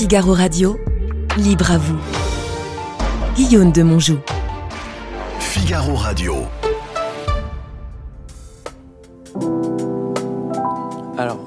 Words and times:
Figaro 0.00 0.32
Radio, 0.32 0.78
libre 1.36 1.72
à 1.72 1.76
vous. 1.76 1.98
Guillaume 3.36 3.70
de 3.70 3.82
Monjou. 3.82 4.16
Figaro 5.38 5.94
Radio. 5.94 6.36
Alors, 11.18 11.38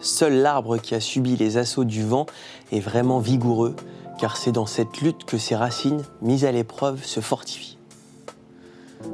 seul 0.00 0.42
l'arbre 0.42 0.76
qui 0.78 0.96
a 0.96 1.00
subi 1.00 1.36
les 1.36 1.56
assauts 1.56 1.84
du 1.84 2.04
vent 2.04 2.26
est 2.72 2.80
vraiment 2.80 3.20
vigoureux, 3.20 3.76
car 4.18 4.36
c'est 4.36 4.50
dans 4.50 4.66
cette 4.66 5.00
lutte 5.00 5.24
que 5.24 5.38
ses 5.38 5.54
racines, 5.54 6.02
mises 6.20 6.44
à 6.44 6.50
l'épreuve, 6.50 7.04
se 7.04 7.20
fortifient. 7.20 7.78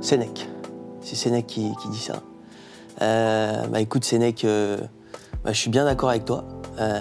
Sénèque. 0.00 0.48
C'est 1.02 1.16
Sénèque 1.16 1.48
qui, 1.48 1.70
qui 1.82 1.88
dit 1.90 2.00
ça. 2.00 2.22
Euh, 3.02 3.66
bah 3.66 3.82
écoute 3.82 4.04
Sénèque, 4.04 4.46
euh, 4.46 4.78
bah, 5.44 5.52
je 5.52 5.58
suis 5.58 5.70
bien 5.70 5.84
d'accord 5.84 6.08
avec 6.08 6.24
toi. 6.24 6.44
Euh, 6.80 6.96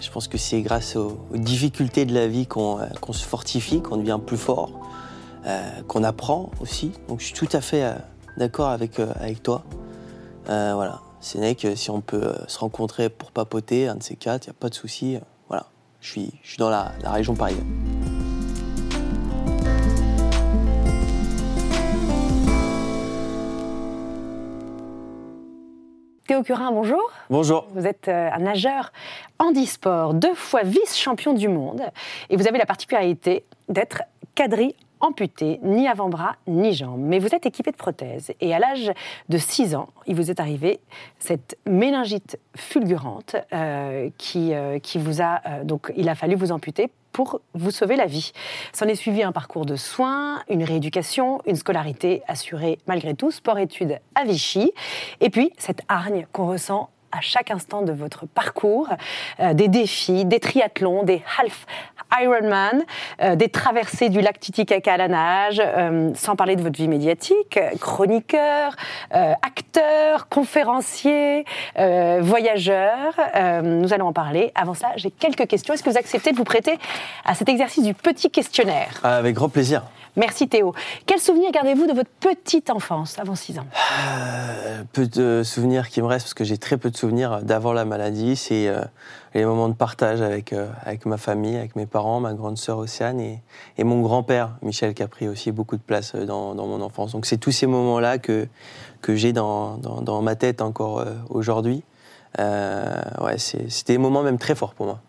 je 0.00 0.10
pense 0.10 0.28
que 0.28 0.38
c'est 0.38 0.62
grâce 0.62 0.96
aux, 0.96 1.18
difficultés 1.34 2.04
de 2.04 2.14
la 2.14 2.26
vie 2.26 2.46
qu'on 2.46 2.78
euh, 2.78 2.86
qu'on 3.00 3.12
se 3.12 3.24
fortifie, 3.24 3.82
qu'on 3.82 3.96
devient 3.96 4.18
plus 4.24 4.36
fort, 4.36 4.72
euh, 5.46 5.82
qu'on 5.86 6.04
apprend 6.04 6.50
aussi. 6.60 6.92
Donc 7.08 7.20
je 7.20 7.26
suis 7.26 7.34
tout 7.34 7.48
à 7.52 7.60
fait 7.60 7.84
euh, 7.84 7.94
d'accord 8.36 8.68
avec, 8.68 8.98
avec 8.98 9.42
toi. 9.42 9.64
Voilà, 10.46 11.00
Sénèque, 11.20 11.64
si 11.76 11.90
on 11.90 12.00
peut 12.00 12.34
se 12.48 12.58
rencontrer 12.58 13.08
pour 13.08 13.30
papoter, 13.30 13.86
un 13.86 13.94
de 13.94 14.02
ces 14.02 14.16
quatre, 14.16 14.46
il 14.46 14.50
n'y 14.50 14.56
a 14.56 14.58
pas 14.58 14.68
de 14.68 14.74
souci. 14.74 15.16
Voilà, 15.46 15.66
je 16.00 16.10
suis, 16.10 16.32
je 16.42 16.48
suis 16.48 16.58
dans 16.58 16.70
la, 16.70 16.90
la 17.04 17.12
région 17.12 17.34
parisienne. 17.36 17.79
Théo 26.30 26.44
Curin, 26.44 26.70
bonjour. 26.70 27.10
Bonjour. 27.28 27.66
Vous 27.74 27.88
êtes 27.88 28.06
euh, 28.06 28.30
un 28.32 28.38
nageur 28.38 28.92
handisport, 29.40 30.14
deux 30.14 30.34
fois 30.34 30.62
vice-champion 30.62 31.32
du 31.32 31.48
monde. 31.48 31.82
Et 32.28 32.36
vous 32.36 32.46
avez 32.46 32.56
la 32.56 32.66
particularité 32.66 33.42
d'être 33.68 34.04
quadri 34.36 34.76
amputé, 35.00 35.58
ni 35.62 35.88
avant-bras, 35.88 36.36
ni 36.46 36.72
jambes. 36.72 37.00
Mais 37.00 37.18
vous 37.18 37.34
êtes 37.34 37.46
équipé 37.46 37.72
de 37.72 37.76
prothèses. 37.76 38.32
Et 38.40 38.54
à 38.54 38.58
l'âge 38.58 38.92
de 39.28 39.38
6 39.38 39.74
ans, 39.74 39.88
il 40.06 40.14
vous 40.14 40.30
est 40.30 40.38
arrivé 40.38 40.80
cette 41.18 41.58
méningite 41.66 42.38
fulgurante 42.54 43.36
euh, 43.52 44.10
qui, 44.16 44.54
euh, 44.54 44.78
qui 44.78 44.98
vous 44.98 45.20
a... 45.20 45.40
euh, 45.46 45.64
donc, 45.64 45.92
il 45.96 46.08
a 46.08 46.14
fallu 46.14 46.36
vous 46.36 46.52
amputer 46.52 46.90
pour 47.12 47.40
vous 47.54 47.70
sauver 47.70 47.96
la 47.96 48.06
vie. 48.06 48.32
S'en 48.72 48.86
est 48.86 48.94
suivi 48.94 49.22
un 49.22 49.32
parcours 49.32 49.66
de 49.66 49.76
soins, 49.76 50.42
une 50.48 50.64
rééducation, 50.64 51.40
une 51.46 51.56
scolarité 51.56 52.22
assurée 52.28 52.78
malgré 52.86 53.14
tout, 53.14 53.30
sport-études 53.30 53.98
à 54.14 54.24
Vichy, 54.24 54.72
et 55.20 55.30
puis 55.30 55.52
cette 55.58 55.82
hargne 55.88 56.26
qu'on 56.32 56.46
ressent 56.46 56.90
à 57.12 57.20
chaque 57.20 57.50
instant 57.50 57.82
de 57.82 57.92
votre 57.92 58.26
parcours, 58.26 58.88
euh, 59.40 59.54
des 59.54 59.68
défis, 59.68 60.24
des 60.24 60.40
triathlons, 60.40 61.02
des 61.02 61.22
half 61.40 61.66
Ironman, 62.18 62.82
euh, 63.22 63.36
des 63.36 63.48
traversées 63.48 64.08
du 64.08 64.20
lac 64.20 64.40
Titicaca 64.40 64.94
à 64.94 64.96
la 64.96 65.08
nage, 65.08 65.62
euh, 65.64 66.10
sans 66.14 66.36
parler 66.36 66.56
de 66.56 66.62
votre 66.62 66.76
vie 66.76 66.88
médiatique, 66.88 67.56
euh, 67.56 67.70
chroniqueur, 67.80 68.74
acteur, 69.10 70.28
conférencier, 70.28 71.44
voyageur. 71.76 73.14
Nous 73.62 73.92
allons 73.92 74.08
en 74.08 74.12
parler. 74.12 74.52
Avant 74.54 74.74
cela, 74.74 74.90
j'ai 74.96 75.10
quelques 75.10 75.46
questions. 75.46 75.74
Est-ce 75.74 75.82
que 75.82 75.90
vous 75.90 75.98
acceptez 75.98 76.32
de 76.32 76.36
vous 76.36 76.44
prêter 76.44 76.78
à 77.24 77.34
cet 77.34 77.48
exercice 77.48 77.84
du 77.84 77.94
petit 77.94 78.30
questionnaire? 78.30 79.00
Avec 79.02 79.34
grand 79.34 79.48
plaisir. 79.48 79.82
Merci 80.16 80.48
Théo. 80.48 80.74
Quel 81.06 81.20
souvenir 81.20 81.50
gardez-vous 81.52 81.86
de 81.86 81.92
votre 81.92 82.10
petite 82.20 82.70
enfance 82.70 83.18
avant 83.18 83.34
6 83.34 83.58
ans? 83.58 83.66
Peu 84.92 85.06
de 85.06 85.42
souvenirs 85.44 85.88
qui 85.88 86.02
me 86.02 86.06
restent, 86.06 86.26
parce 86.26 86.34
que 86.34 86.44
j'ai 86.44 86.58
très 86.58 86.76
peu 86.76 86.90
de 86.90 86.96
souvenirs 87.00 87.40
d'avant 87.42 87.72
la 87.72 87.84
maladie, 87.84 88.36
c'est 88.36 88.68
euh, 88.68 88.82
les 89.34 89.44
moments 89.44 89.68
de 89.68 89.74
partage 89.74 90.20
avec, 90.20 90.52
euh, 90.52 90.68
avec 90.84 91.06
ma 91.06 91.16
famille, 91.16 91.56
avec 91.56 91.74
mes 91.76 91.86
parents, 91.86 92.20
ma 92.20 92.34
grande 92.34 92.58
sœur 92.58 92.78
Océane 92.78 93.20
et, 93.20 93.42
et 93.78 93.84
mon 93.84 94.00
grand-père, 94.02 94.56
Michel, 94.62 94.94
qui 94.94 95.02
a 95.02 95.08
pris 95.08 95.26
aussi 95.28 95.50
beaucoup 95.50 95.76
de 95.76 95.82
place 95.82 96.12
euh, 96.14 96.26
dans, 96.26 96.54
dans 96.54 96.66
mon 96.66 96.80
enfance. 96.82 97.12
Donc 97.12 97.26
c'est 97.26 97.38
tous 97.38 97.52
ces 97.52 97.66
moments-là 97.66 98.18
que, 98.18 98.46
que 99.00 99.14
j'ai 99.16 99.32
dans, 99.32 99.76
dans, 99.78 100.02
dans 100.02 100.20
ma 100.22 100.34
tête 100.36 100.60
encore 100.62 101.00
euh, 101.00 101.14
aujourd'hui. 101.28 101.82
Ouais, 102.38 103.38
c'était 103.38 103.94
des 103.94 103.98
moments 103.98 104.22
même 104.22 104.38
très 104.38 104.54
forts 104.54 104.74
pour 104.74 104.86
moi. 104.86 105.00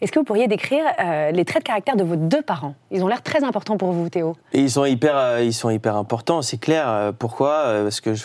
Est-ce 0.00 0.10
que 0.10 0.18
vous 0.18 0.24
pourriez 0.24 0.48
décrire 0.48 0.84
euh, 0.98 1.30
les 1.30 1.44
traits 1.44 1.62
de 1.62 1.66
caractère 1.68 1.96
de 1.96 2.02
vos 2.02 2.16
deux 2.16 2.42
parents? 2.42 2.74
Ils 2.90 3.04
ont 3.04 3.06
l'air 3.06 3.22
très 3.22 3.44
importants 3.44 3.76
pour 3.76 3.92
vous, 3.92 4.08
Théo. 4.08 4.34
Et 4.52 4.60
ils 4.62 4.70
sont 4.70 4.84
hyper, 4.84 5.16
euh, 5.16 5.42
ils 5.42 5.52
sont 5.54 5.70
hyper 5.70 5.94
importants, 5.96 6.42
c'est 6.42 6.58
clair. 6.58 6.88
Euh, 6.88 7.12
Pourquoi? 7.16 7.82
Parce 7.84 8.00
que 8.00 8.14
je- 8.14 8.24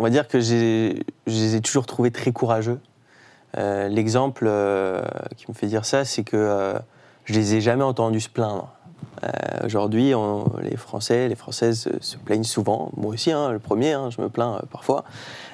on 0.00 0.02
va 0.02 0.08
dire 0.08 0.28
que 0.28 0.40
je 0.40 0.94
les 1.26 1.54
ai 1.56 1.60
toujours 1.60 1.84
trouvés 1.84 2.10
très 2.10 2.32
courageux. 2.32 2.80
Euh, 3.58 3.86
L'exemple 3.88 4.46
euh, 4.48 5.02
qui 5.36 5.44
me 5.46 5.54
fait 5.54 5.66
dire 5.66 5.84
ça, 5.84 6.06
c'est 6.06 6.24
que 6.24 6.38
euh, 6.38 6.78
je 7.26 7.34
les 7.34 7.56
ai 7.56 7.60
jamais 7.60 7.84
entendus 7.84 8.20
se 8.20 8.30
plaindre. 8.30 8.72
Euh, 9.22 9.28
Aujourd'hui, 9.66 10.14
les 10.62 10.78
Français, 10.78 11.28
les 11.28 11.34
Françaises 11.34 11.90
se, 12.00 12.16
plaignent 12.16 12.44
souvent. 12.44 12.90
Moi 12.96 13.12
aussi, 13.12 13.30
hein, 13.30 13.52
le 13.52 13.58
premier, 13.58 13.92
hein, 13.92 14.08
je 14.08 14.22
me 14.22 14.30
plains 14.30 14.62
parfois. 14.72 15.04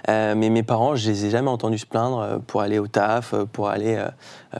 Mais 0.06 0.48
mes 0.48 0.62
parents, 0.62 0.94
je 0.94 1.10
les 1.10 1.26
ai 1.26 1.30
jamais 1.30 1.50
entendus 1.50 1.78
se 1.78 1.86
plaindre 1.86 2.38
pour 2.46 2.60
aller 2.60 2.78
au 2.78 2.86
taf, 2.86 3.34
pour 3.52 3.68
aller 3.68 4.00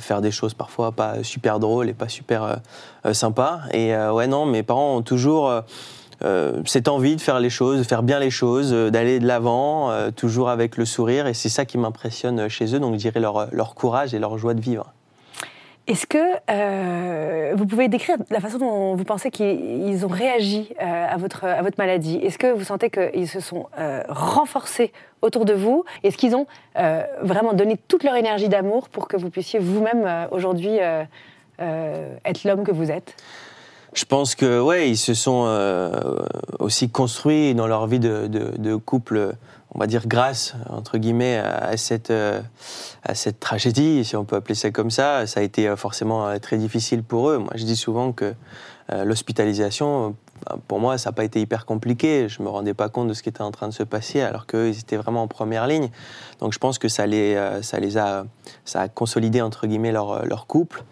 faire 0.01 0.21
des 0.21 0.33
choses 0.33 0.55
parfois 0.55 0.91
pas 0.91 1.23
super 1.23 1.61
drôles 1.61 1.89
et 1.89 1.95
pas 1.95 2.09
super 2.09 2.57
sympas. 3.13 3.61
Et 3.73 3.97
ouais, 3.97 4.27
non, 4.27 4.47
mes 4.47 4.65
parents 4.65 4.97
ont 4.97 5.03
toujours 5.03 5.63
euh, 6.25 6.63
cette 6.65 6.89
envie 6.89 7.17
de 7.17 7.21
faire 7.21 7.41
les 7.41 7.51
choses, 7.51 7.79
de 7.79 7.83
faire 7.83 8.03
bien 8.03 8.19
les 8.19 8.31
choses, 8.31 8.73
euh, 8.73 8.91
d'aller 8.91 9.19
de 9.19 9.27
l'avant, 9.27 9.91
euh, 9.91 10.11
toujours 10.11 10.49
avec 10.49 10.77
le 10.77 10.85
sourire. 10.85 11.27
Et 11.27 11.35
c'est 11.35 11.49
ça 11.49 11.65
qui 11.65 11.77
m'impressionne 11.79 12.49
chez 12.49 12.75
eux. 12.75 12.81
Donc, 12.81 12.95
je 12.95 12.99
dirais 12.99 13.21
leur, 13.21 13.75
courage 13.75 14.15
et 14.15 14.19
leur 14.19 14.39
joie 14.39 14.55
de 14.55 14.61
vivre. 14.61 14.93
Est-ce 15.87 16.07
que 16.09 17.55
vous 17.55 17.65
pouvez 17.65 17.87
décrire 17.87 18.17
la 18.31 18.41
façon 18.41 18.59
dont 18.59 18.97
vous 18.97 19.05
pensez 19.05 19.31
qu'ils 19.31 20.05
ont 20.05 20.09
réagi 20.09 20.75
à, 20.81 21.17
votre, 21.17 21.47
maladie? 21.79 22.17
Est-ce 22.17 22.39
que 22.39 22.53
vous 22.53 22.65
sentez 22.65 22.91
qu'ils 22.91 23.29
se 23.29 23.39
sont 23.39 23.67
renforcés 24.09 24.93
autour 25.23 25.45
de 25.45 25.53
vous? 25.53 25.85
Est-ce 26.03 26.17
qu'ils 26.17 26.35
ont 26.35 26.49
vraiment 27.23 27.53
donné 27.53 27.77
toute 27.87 28.03
leur 28.03 28.17
énergie 28.17 28.49
d'amour 28.49 28.89
pour 28.89 29.07
que 29.07 29.17
vous 29.17 29.31
puissiez 29.31 29.61
vous-même 29.61 30.27
aujourd'hui 30.33 30.79
être 31.61 32.45
l'homme 32.45 32.65
que 32.65 32.73
vous 32.73 32.91
êtes? 32.91 33.15
Je 33.97 34.05
pense 34.05 34.35
que 34.35 34.61
ouais, 34.61 34.91
ils 34.91 34.99
se 34.99 35.15
sont 35.15 35.45
euh, 35.47 35.91
aussi 36.59 36.91
construits 36.91 37.55
dans 37.55 37.67
leur 37.67 37.87
vie 37.87 37.99
de, 37.99 38.77
couple, 38.77 39.33
on 39.75 39.79
va 39.79 39.87
dire 39.87 40.07
grâce 40.07 40.55
entre 40.69 40.99
guillemets 40.99 41.39
à 41.39 41.79
cette 41.79 42.11
euh, 42.11 42.43
à 43.05 43.15
cette 43.15 43.41
tragédie, 43.41 44.05
si 44.05 44.15
on 44.15 44.27
peut 44.27 44.37
appeler 44.37 44.55
ça 44.55 44.71
comme 44.71 44.91
ça. 44.91 45.27
Ça 45.27 45.41
a 45.41 45.43
été 45.43 45.67
euh, 45.67 45.77
forcément 45.77 46.39
très 46.41 46.59
difficile 46.59 47.03
pour 47.03 47.31
eux. 47.31 47.39
Moi, 47.39 47.53
je 47.55 47.65
dis 47.65 47.77
souvent 47.77 48.13
que 48.13 48.35
l'hospitalisation, 48.93 50.15
pour 50.69 50.81
moi, 50.81 50.99
ça 50.99 51.11
n'a 51.11 51.15
pas 51.15 51.25
été 51.25 51.41
hyper 51.41 51.67
compliqué. 51.67 52.29
Je 52.29 52.43
me 52.43 52.49
rendais 52.49 52.75
pas 52.75 52.89
compte 52.89 53.09
de 53.09 53.15
ce 53.15 53.23
qui 53.23 53.29
était 53.29 53.43
en 53.43 53.51
train 53.51 53.69
de 53.69 53.73
se 53.73 53.83
passer, 53.83 54.21
alors 54.21 54.47
qu'eux, 54.47 54.69
ils 54.69 54.79
étaient 54.79 54.97
vraiment 54.97 55.23
en 55.23 55.29
première 55.29 55.67
ligne. 55.67 55.91
Donc, 56.41 56.53
je 56.53 56.59
pense 56.59 56.79
que 56.79 56.89
ça 56.89 57.07
les 57.07 57.35
euh, 57.35 57.63
ça 57.63 57.81
les 57.81 57.99
a 57.99 58.27
ça 58.65 58.83
a 58.83 58.89
consolidé 58.89 59.41
entre 59.43 59.67
guillemets 59.67 59.93
leur 59.93 60.25
leur 60.27 60.47
couple, 60.47 60.85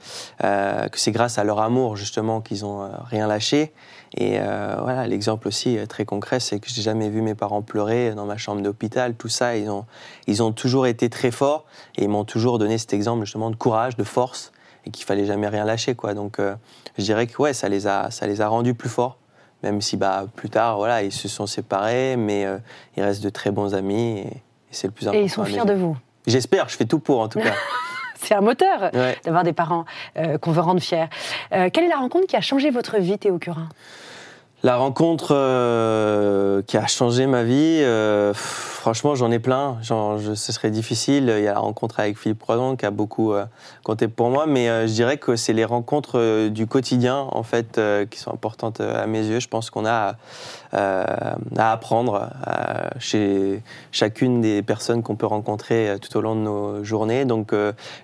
euh, 0.42 0.88
que 0.88 0.98
c'est 0.98 1.12
grâce 1.12 1.38
à 1.38 1.44
leur 1.44 1.60
amour 1.60 1.96
justement 1.96 2.40
qu'ils 2.40 2.64
ont 2.64 2.82
euh, 2.82 2.88
rien 3.04 3.26
lâché. 3.26 3.72
Et 4.16 4.38
euh, 4.38 4.76
voilà, 4.80 5.08
l'exemple 5.08 5.48
aussi 5.48 5.76
euh, 5.76 5.86
très 5.86 6.04
concret, 6.04 6.38
c'est 6.38 6.60
que 6.60 6.68
j'ai 6.68 6.82
jamais 6.82 7.08
vu 7.08 7.20
mes 7.20 7.34
parents 7.34 7.62
pleurer 7.62 8.14
dans 8.14 8.26
ma 8.26 8.36
chambre 8.36 8.62
d'hôpital. 8.62 9.14
Tout 9.16 9.28
ça, 9.28 9.56
ils 9.56 9.68
ont, 9.68 9.86
ils 10.28 10.40
ont 10.42 10.52
toujours 10.52 10.86
été 10.86 11.10
très 11.10 11.32
forts 11.32 11.64
et 11.96 12.04
ils 12.04 12.08
m'ont 12.08 12.24
toujours 12.24 12.58
donné 12.58 12.78
cet 12.78 12.92
exemple 12.92 13.24
justement 13.24 13.50
de 13.50 13.56
courage, 13.56 13.96
de 13.96 14.04
force 14.04 14.52
et 14.86 14.90
qu'il 14.90 15.04
fallait 15.04 15.24
jamais 15.24 15.48
rien 15.48 15.64
lâcher, 15.64 15.96
quoi. 15.96 16.14
Donc, 16.14 16.38
euh, 16.38 16.54
je 16.96 17.02
dirais 17.02 17.26
que 17.26 17.40
ouais, 17.42 17.54
ça 17.54 17.68
les 17.68 17.88
a, 17.88 18.10
ça 18.12 18.26
les 18.28 18.40
a 18.40 18.48
rendus 18.48 18.74
plus 18.74 18.88
forts. 18.88 19.18
Même 19.64 19.80
si 19.80 19.96
bah 19.96 20.26
plus 20.36 20.50
tard, 20.50 20.76
voilà, 20.76 21.02
ils 21.02 21.10
se 21.10 21.26
sont 21.26 21.46
séparés, 21.46 22.16
mais 22.16 22.44
euh, 22.44 22.58
ils 22.96 23.02
restent 23.02 23.24
de 23.24 23.30
très 23.30 23.50
bons 23.50 23.74
amis 23.74 24.18
et, 24.18 24.26
et 24.28 24.32
c'est 24.70 24.86
le 24.86 24.92
plus 24.92 25.06
important. 25.08 25.20
Et 25.20 25.24
ils 25.24 25.30
sont 25.30 25.44
fiers 25.44 25.64
de 25.64 25.72
vous 25.74 25.96
J'espère, 26.26 26.68
je 26.68 26.76
fais 26.76 26.84
tout 26.84 26.98
pour 27.00 27.20
en 27.20 27.28
tout 27.28 27.40
cas. 27.40 27.54
C'est 28.16 28.34
un 28.34 28.40
moteur 28.40 28.90
Ouais. 28.94 29.18
d'avoir 29.24 29.42
des 29.42 29.52
parents 29.52 29.84
euh, 30.16 30.38
qu'on 30.38 30.50
veut 30.52 30.62
rendre 30.62 30.80
fiers. 30.80 31.06
Euh, 31.52 31.68
quelle 31.70 31.84
est 31.84 31.88
la 31.88 31.96
rencontre 31.96 32.26
qui 32.26 32.36
a 32.36 32.40
changé 32.40 32.70
votre 32.70 32.96
vie, 32.98 33.18
Théo 33.18 33.38
Curin? 33.38 33.68
La 34.64 34.76
rencontre 34.78 35.34
euh, 35.36 36.62
qui 36.62 36.78
a 36.78 36.86
changé 36.86 37.26
ma 37.26 37.42
vie, 37.42 37.80
euh, 37.82 38.32
franchement, 38.32 39.14
j'en 39.14 39.30
ai 39.30 39.38
plein. 39.38 39.76
Genre, 39.82 40.16
je- 40.16 40.32
ce 40.32 40.52
serait 40.52 40.70
difficile. 40.70 41.30
Il 41.36 41.44
y 41.44 41.48
a 41.48 41.52
la 41.52 41.58
rencontre 41.58 42.00
avec 42.00 42.18
Philippe 42.18 42.38
Croison 42.40 42.74
qui 42.74 42.86
a 42.86 42.90
beaucoup 42.90 43.34
euh, 43.34 43.44
compté 43.82 44.08
pour 44.08 44.30
moi, 44.30 44.46
mais 44.46 44.88
je 44.88 44.92
dirais 44.94 45.18
que 45.18 45.36
c'est 45.36 45.52
les 45.52 45.66
rencontres 45.66 46.48
du 46.48 46.66
quotidien, 46.66 47.26
en 47.32 47.42
fait, 47.42 47.78
qui 48.08 48.18
sont 48.18 48.32
importantes 48.32 48.80
à 48.80 49.06
mes 49.06 49.26
yeux. 49.26 49.38
Je 49.38 49.48
pense 49.48 49.68
qu'on 49.68 49.84
a 49.84 50.16
à 50.72 51.36
apprendre 51.72 52.30
chez 52.98 53.62
chacune 53.92 54.40
des 54.40 54.62
personnes 54.62 55.02
qu'on 55.02 55.14
peut 55.14 55.26
rencontrer 55.26 55.96
tout 56.00 56.16
au 56.16 56.20
long 56.22 56.34
de 56.34 56.40
nos 56.40 56.82
journées. 56.84 57.26
Donc, 57.26 57.52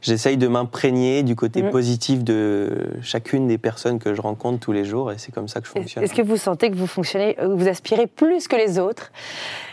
j'essaye 0.02 0.36
de 0.36 0.46
m'imprégner 0.46 1.22
du 1.22 1.34
côté 1.36 1.62
Mhm. 1.62 1.70
positif 1.70 2.22
de 2.22 2.90
chacune 3.02 3.48
des 3.48 3.58
personnes 3.58 3.98
que 3.98 4.14
je 4.14 4.20
rencontre 4.20 4.60
tous 4.60 4.72
les 4.72 4.84
jours, 4.84 5.10
et 5.10 5.16
c'est 5.18 5.32
comme 5.32 5.48
ça 5.48 5.60
que 5.60 5.66
je 5.66 5.72
fonctionne. 5.72 6.04
Est-ce 6.04 6.14
que 6.14 6.22
vous 6.22 6.36
sentez 6.50 6.70
que 6.70 6.76
vous 6.76 6.87
fonctionnez, 6.87 7.37
euh, 7.38 7.55
vous 7.55 7.69
aspirez 7.69 8.06
plus 8.06 8.49
que 8.49 8.56
les 8.56 8.79
autres 8.79 9.12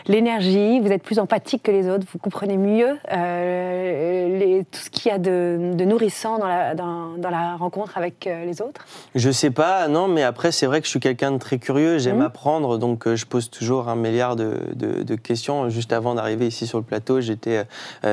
L'énergie, 0.08 0.80
vous 0.80 0.90
êtes 0.90 1.02
plus 1.02 1.18
empathique 1.18 1.62
que 1.64 1.70
les 1.70 1.88
autres, 1.88 2.06
vous 2.10 2.18
comprenez 2.18 2.56
mieux 2.56 2.96
euh, 3.12 4.38
les- 4.38 4.64
tout 4.64 4.80
ce 4.80 4.88
qu'il 4.88 5.10
y 5.10 5.14
a 5.14 5.18
de, 5.18 5.72
de 5.74 5.84
nourrissant 5.84 6.38
dans 6.38 6.46
la, 6.46 6.74
dans, 6.74 7.12
dans 7.18 7.28
la 7.28 7.56
rencontre 7.56 7.98
avec 7.98 8.26
euh, 8.26 8.46
les 8.46 8.62
autres 8.62 8.86
Je 9.14 9.30
sais 9.30 9.50
pas, 9.50 9.86
non, 9.88 10.08
mais 10.08 10.22
après, 10.22 10.50
c'est 10.50 10.64
vrai 10.64 10.80
que 10.80 10.86
je 10.86 10.90
suis 10.90 11.00
quelqu'un 11.00 11.32
de 11.32 11.36
très 11.38 11.58
curieux, 11.58 11.98
j'aime 11.98 12.16
Mhm. 12.16 12.22
apprendre, 12.22 12.78
donc 12.78 13.06
euh, 13.06 13.16
je 13.16 13.26
pose 13.26 13.50
toujours 13.50 13.88
un 13.90 13.96
milliard 13.96 14.34
de, 14.34 14.54
de- 14.74 15.02
de 15.02 15.14
questions. 15.14 15.68
Juste 15.68 15.92
avant 15.92 16.14
d'arriver 16.14 16.46
ici 16.46 16.66
sur 16.66 16.78
le 16.78 16.84
plateau, 16.84 17.20
j'étais 17.20 17.64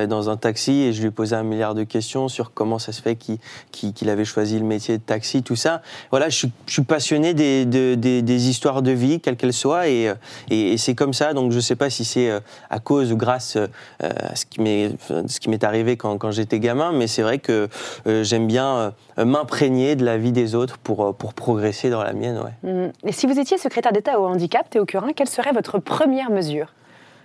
dans 0.10 0.30
un 0.30 0.36
taxi 0.38 0.74
et 0.82 0.92
je 0.94 1.02
lui 1.02 1.12
posais 1.12 1.36
un 1.38 1.44
milliard 1.44 1.76
de 1.76 1.84
questions 1.84 2.28
sur 2.28 2.54
comment 2.54 2.78
ça 2.78 2.92
se 2.92 3.02
fait 3.02 3.16
qu'il 3.16 4.10
avait 4.10 4.26
choisi 4.26 4.60
le 4.60 4.66
métier 4.66 4.98
de 4.98 5.04
taxi, 5.04 5.44
tout 5.44 5.56
ça. 5.56 5.82
Voilà, 6.12 6.28
je 6.30 6.36
suis, 6.38 6.52
je 6.68 6.74
suis 6.74 6.82
passionné 6.84 7.34
des, 7.34 7.66
de- 7.66 7.96
des- 7.96 8.22
des 8.22 8.50
histoires 8.50 8.82
de 8.82 8.92
vie, 8.92 9.22
quelles 9.22 9.38
qu'elles 9.38 9.54
soient, 9.54 9.88
et, 9.88 10.12
et, 10.50 10.74
et 10.74 10.78
c'est 10.78 10.94
comme 10.96 11.14
ça, 11.14 11.34
donc 11.34 11.52
je 11.54 11.60
sais 11.62 11.76
pas 11.76 11.85
si 11.90 12.06
c'est 12.06 12.30
euh, 12.30 12.40
à 12.70 12.80
cause 12.80 13.12
ou 13.12 13.18
grâce 13.18 13.56
euh, 13.58 13.68
à 14.02 14.36
ce 14.36 14.46
qui 14.46 14.62
m'est 14.62 14.92
enfin, 14.94 15.24
ce 15.28 15.40
qui 15.40 15.50
m'est 15.50 15.64
arrivé 15.64 15.98
quand, 15.98 16.18
quand 16.18 16.32
j'étais 16.32 16.60
gamin, 16.60 16.92
mais 16.92 17.08
c'est 17.08 17.22
vrai 17.22 17.40
que 17.40 17.68
euh, 18.08 18.24
j'aime 18.24 18.48
bien 18.48 18.94
m'imprégner 19.18 19.96
de 19.96 20.04
la 20.06 20.18
vie 20.18 20.32
des 20.32 20.56
autres 20.56 20.78
pour, 20.78 21.16
pour 21.16 21.34
progresser 21.34 21.90
dans 21.90 22.04
la 22.04 22.14
mienne. 22.14 22.40
Ouais. 22.40 22.70
Hum. 22.70 22.92
Et 23.04 23.12
si 23.12 23.26
vous 23.28 23.40
étiez 23.40 23.58
secrétaire 23.58 23.92
d'État 23.92 24.20
au 24.20 24.26
handicap, 24.26 24.70
Théo 24.70 24.86
Curin, 24.86 25.14
quelle 25.16 25.30
serait 25.30 25.52
votre 25.52 25.80
première 25.80 26.30
mesure? 26.30 26.68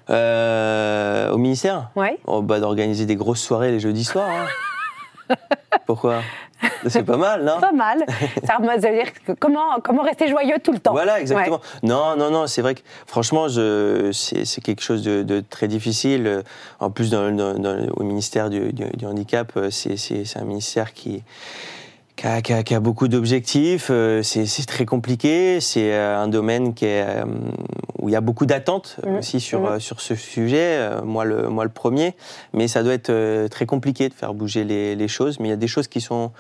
Euh, 0.09 1.31
au 1.31 1.39
ministère? 1.39 1.91
Ouais. 1.95 2.19
oh, 2.27 2.43
bah, 2.43 2.59
D'organiser 2.59 3.07
des 3.07 3.17
grosses 3.17 3.43
soirées 3.43 3.71
les 3.71 3.81
jeudis 3.81 4.05
soirs. 4.05 4.29
hein. 5.29 5.35
Pourquoi? 5.87 6.23
C'est 6.89 7.03
pas 7.05 7.17
mal, 7.17 7.45
non 7.45 7.61
Pas 7.61 7.73
mal. 7.73 8.05
ça 8.47 8.59
veut 8.61 8.79
dire 8.97 9.13
que 9.27 9.33
comment, 9.33 9.81
comment 9.83 10.03
rester 10.03 10.29
joyeux 10.29 10.57
tout 10.63 10.73
le 10.73 10.79
temps 10.79 10.93
Voilà, 10.93 11.21
exactement. 11.21 11.61
Non, 11.83 12.17
non, 12.17 12.31
non, 12.31 12.47
c'est 12.47 12.63
vrai 12.63 12.75
que 12.75 12.81
franchement, 13.07 13.47
c'est 13.49 14.61
quelque 14.63 14.83
chose 14.83 15.03
de, 15.03 15.23
de 15.23 15.41
très 15.41 15.69
difficile. 15.69 16.43
En 16.79 16.91
plus, 16.91 17.11
dans, 17.11 17.31
dans- 17.35 17.55
dans- 17.59 17.87
au 17.97 18.03
ministère 18.03 18.51
du, 18.51 18.73
du- 18.73 18.91
du 18.97 19.07
handicap, 19.07 19.53
euh, 19.57 19.71
c'est 19.71 19.97
un 20.37 20.45
ministère 20.45 20.93
qui, 20.95 21.23
qui, 22.21 22.27
a, 22.27 22.43
qui 22.43 22.53
a- 22.53 22.63
qui 22.63 22.75
a 22.75 22.81
beaucoup 22.81 23.09
d'objectifs. 23.09 23.89
euh, 23.91 24.23
C'est 24.23 24.67
très 24.67 24.85
compliqué. 24.85 25.59
C'est 25.61 25.95
euh, 25.95 26.19
un 26.19 26.29
domaine 26.29 26.75
qui 26.75 26.85
est, 26.85 27.03
euh, 27.03 27.25
où 27.99 28.11
il 28.11 28.13
y 28.13 28.17
a 28.17 28.21
beaucoup 28.21 28.45
d'attentes 28.45 28.97
Mhm. 29.07 29.17
aussi 29.19 29.41
sur, 29.41 29.65
euh, 29.67 29.79
sur 29.79 30.03
ce 30.03 30.15
sujet. 30.15 30.91
Moi 31.03 31.25
le, 31.25 31.49
moi, 31.49 31.65
le 31.65 31.71
premier. 31.71 32.15
Mais 32.53 32.69
ça 32.69 32.83
doit 32.83 32.93
être 32.93 33.47
très 33.49 33.65
compliqué 33.65 34.09
de 34.11 34.15
faire 34.15 34.35
bouger 34.35 34.65
les, 34.65 34.97
les 34.97 35.09
choses. 35.09 35.41
Mais 35.41 35.49
il 35.49 35.51
y 35.51 35.55
a 35.55 35.57
des 35.57 35.69
choses 35.69 35.89
qui 35.89 36.01
sont 36.03 36.33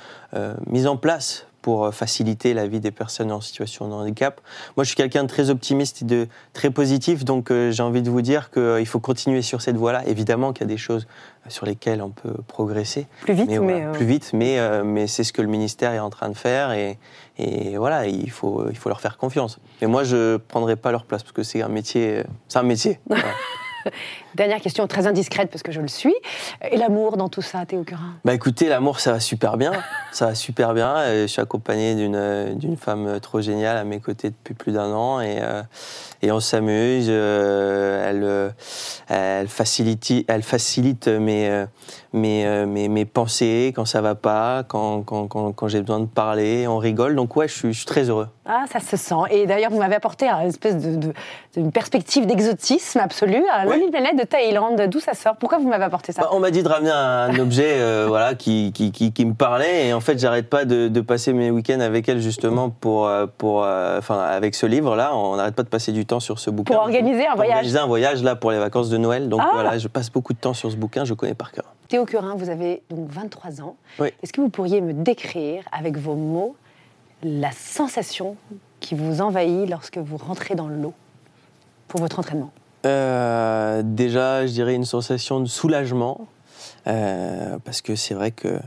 mises 0.66 0.86
en 0.86 0.96
place 0.98 1.46
pour 1.62 1.84
euh, 1.84 1.90
faciliter 1.90 2.54
la 2.54 2.66
vie 2.66 2.80
des 2.80 2.90
personnes 2.90 3.32
en 3.32 3.40
situation 3.40 3.88
de 3.88 3.92
handicap. 3.92 4.40
Moi, 4.76 4.84
je 4.84 4.88
suis 4.88 4.96
quelqu'un 4.96 5.22
de 5.22 5.28
très 5.28 5.50
optimiste 5.50 6.02
et 6.02 6.04
de 6.04 6.28
très 6.52 6.70
positif, 6.70 7.24
donc 7.24 7.50
euh, 7.50 7.70
j'ai 7.70 7.82
envie 7.82 8.02
de 8.02 8.10
vous 8.10 8.22
dire 8.22 8.50
qu'il 8.50 8.86
faut 8.86 9.00
continuer 9.00 9.42
sur 9.42 9.62
cette 9.62 9.76
voie-là. 9.76 10.02
Évidemment 10.06 10.52
qu'il 10.52 10.66
y 10.66 10.70
a 10.70 10.72
des 10.72 10.78
choses 10.78 11.06
sur 11.48 11.66
lesquelles 11.66 12.02
on 12.02 12.10
peut 12.10 12.34
progresser, 12.46 13.06
Plus 13.22 13.34
vite, 13.34 13.50
mais, 13.50 13.82
euh, 13.82 13.92
plus 13.92 14.04
vite, 14.04 14.30
mais, 14.34 14.58
euh, 14.58 14.84
mais 14.84 15.06
c'est 15.06 15.24
ce 15.24 15.32
que 15.32 15.42
le 15.42 15.48
ministère 15.48 15.92
est 15.92 15.98
en 15.98 16.10
train 16.10 16.28
de 16.28 16.36
faire 16.36 16.72
et, 16.72 16.98
et 17.38 17.76
voilà, 17.78 18.06
il 18.06 18.30
faut, 18.30 18.68
il 18.68 18.76
faut 18.76 18.88
leur 18.88 19.00
faire 19.00 19.16
confiance. 19.16 19.58
Mais 19.80 19.86
moi, 19.86 20.04
je 20.04 20.32
ne 20.32 20.36
prendrai 20.36 20.76
pas 20.76 20.92
leur 20.92 21.04
place 21.04 21.22
parce 21.22 21.32
que 21.32 21.42
c'est 21.42 21.62
un 21.62 21.68
métier. 21.68 22.22
C'est 22.48 22.58
un 22.58 22.62
métier. 22.62 23.00
Voilà. 23.08 23.24
Dernière 24.34 24.60
question 24.60 24.86
très 24.86 25.06
indiscrète 25.06 25.50
parce 25.50 25.62
que 25.62 25.72
je 25.72 25.80
le 25.80 25.88
suis. 25.88 26.14
Et 26.70 26.76
l'amour 26.76 27.16
dans 27.16 27.30
tout 27.30 27.40
ça, 27.40 27.64
Théo 27.64 27.82
Curin? 27.82 28.14
Bah 28.26 28.34
écoutez, 28.34 28.68
l'amour 28.68 29.00
ça 29.00 29.12
va 29.12 29.20
super 29.20 29.56
bien, 29.56 29.72
ça 30.12 30.26
va 30.26 30.34
super 30.34 30.74
bien. 30.74 30.94
Je 31.22 31.26
suis 31.26 31.40
accompagné 31.40 31.94
d'une 31.94 32.76
femme 32.76 33.20
trop 33.20 33.40
géniale 33.40 33.76
à 33.76 33.84
mes 33.84 34.00
côtés 34.00 34.30
depuis 34.30 34.54
plus 34.54 34.72
d'un 34.72 34.92
an 34.92 35.20
et 35.20 35.38
euh, 35.40 35.62
et 36.22 36.32
on 36.32 36.40
s'amuse. 36.40 37.06
euh, 37.08 38.08
Elle 38.08 38.22
euh, 38.24 38.50
elle 39.08 39.48
facilite 39.48 40.12
elle 40.28 40.42
facilite 40.42 41.08
mes 41.08 41.64
mes, 42.12 42.66
mes 42.66 42.88
mes 42.88 43.04
pensées 43.04 43.72
quand 43.74 43.84
ça 43.84 44.00
va 44.00 44.14
pas, 44.14 44.64
quand 44.66 45.02
quand 45.02 45.26
quand, 45.28 45.52
quand 45.52 45.68
j'ai 45.68 45.80
besoin 45.80 46.00
de 46.00 46.06
parler, 46.06 46.66
on 46.66 46.78
rigole. 46.78 47.14
Donc 47.14 47.36
ouais, 47.36 47.48
je 47.48 47.54
suis, 47.54 47.72
je 47.72 47.78
suis 47.78 47.86
très 47.86 48.04
heureux. 48.10 48.28
Ah, 48.46 48.64
ça 48.72 48.80
se 48.80 48.96
sent. 48.96 49.14
Et 49.30 49.46
d'ailleurs, 49.46 49.70
vous 49.70 49.78
m'avez 49.78 49.94
apporté 49.94 50.26
une 50.28 50.48
espèce 50.48 50.76
de, 50.76 50.96
de- 50.96 51.12
d'une 51.54 51.70
perspective 51.70 52.26
d'exotisme 52.26 52.98
absolu 52.98 53.44
à 53.52 53.64
l'île 53.64 53.90
planète 53.90 54.18
de 54.18 54.24
Thaïlande. 54.24 54.80
D'où 54.88 54.98
ça 54.98 55.14
sort? 55.14 55.36
Pourquoi 55.36 55.58
vous 55.58 55.68
m'avez 55.68 55.84
apporté 55.84 56.10
ça? 56.12 56.22
Bah, 56.22 56.30
on 56.32 56.40
m'a 56.40 56.50
dit 56.50 56.62
de 56.64 56.68
ramener 56.68 56.90
un 56.90 57.38
objet 57.38 57.74
euh, 57.78 58.06
voilà, 58.08 58.34
qui, 58.34 58.72
qui, 58.72 58.90
qui, 58.90 59.12
qui 59.12 59.24
me 59.24 59.34
parlait 59.34 59.86
et 59.88 59.92
en 59.92 59.99
fait 60.00 60.18
j'arrête 60.18 60.48
pas 60.50 60.64
de, 60.64 60.88
de 60.88 61.00
passer 61.00 61.32
mes 61.32 61.50
week-ends 61.50 61.80
avec 61.80 62.08
elle 62.08 62.20
justement 62.20 62.70
pour, 62.70 63.06
euh, 63.06 63.26
pour 63.38 63.62
euh, 63.64 63.98
enfin 63.98 64.18
avec 64.20 64.54
ce 64.54 64.66
livre 64.66 64.96
là 64.96 65.14
on 65.16 65.36
n'arrête 65.36 65.54
pas 65.54 65.62
de 65.62 65.68
passer 65.68 65.92
du 65.92 66.06
temps 66.06 66.20
sur 66.20 66.38
ce 66.38 66.50
bouquin 66.50 66.74
Pour 66.74 66.82
organiser 66.82 67.26
un 67.26 67.34
voyage. 67.34 67.54
organiser 67.56 67.78
un 67.78 67.86
voyage 67.86 68.22
là 68.22 68.36
pour 68.36 68.50
les 68.50 68.58
vacances 68.58 68.88
de 68.90 68.96
Noël 68.96 69.28
donc 69.28 69.40
Ah. 69.42 69.50
voilà 69.52 69.78
je 69.78 69.88
passe 69.88 70.10
beaucoup 70.10 70.32
de 70.32 70.38
temps 70.38 70.54
sur 70.54 70.70
ce 70.70 70.76
bouquin 70.76 71.04
je 71.04 71.14
connais 71.14 71.34
par 71.34 71.52
cœur 71.52 71.64
Théo 71.88 72.04
Curin, 72.04 72.34
vous 72.36 72.48
avez 72.50 72.82
donc 72.88 73.08
23 73.10 73.62
ans. 73.62 73.74
Oui. 73.98 74.08
Est-ce 74.22 74.32
que 74.32 74.40
vous 74.40 74.48
pourriez 74.48 74.80
me 74.80 74.92
décrire 74.92 75.64
avec 75.72 75.96
vos 75.98 76.14
mots 76.14 76.54
la 77.24 77.50
sensation 77.50 78.36
qui 78.78 78.94
vous 78.94 79.20
envahit 79.20 79.68
lorsque 79.68 79.98
vous 79.98 80.16
rentrez 80.16 80.54
dans 80.54 80.68
l'eau 80.68 80.94
pour 81.88 81.98
votre 82.00 82.20
entraînement? 82.20 82.52
Euh, 82.86 83.82
déjà, 83.84 84.46
je 84.46 84.52
dirais 84.52 84.74
une 84.76 84.84
sensation 84.84 85.40
de 85.40 85.46
soulagement, 85.46 86.28
euh, 86.86 87.58
parce 87.64 87.82
que 87.82 87.96
c'est 87.96 88.14
vrai 88.14 88.30
que 88.30 88.60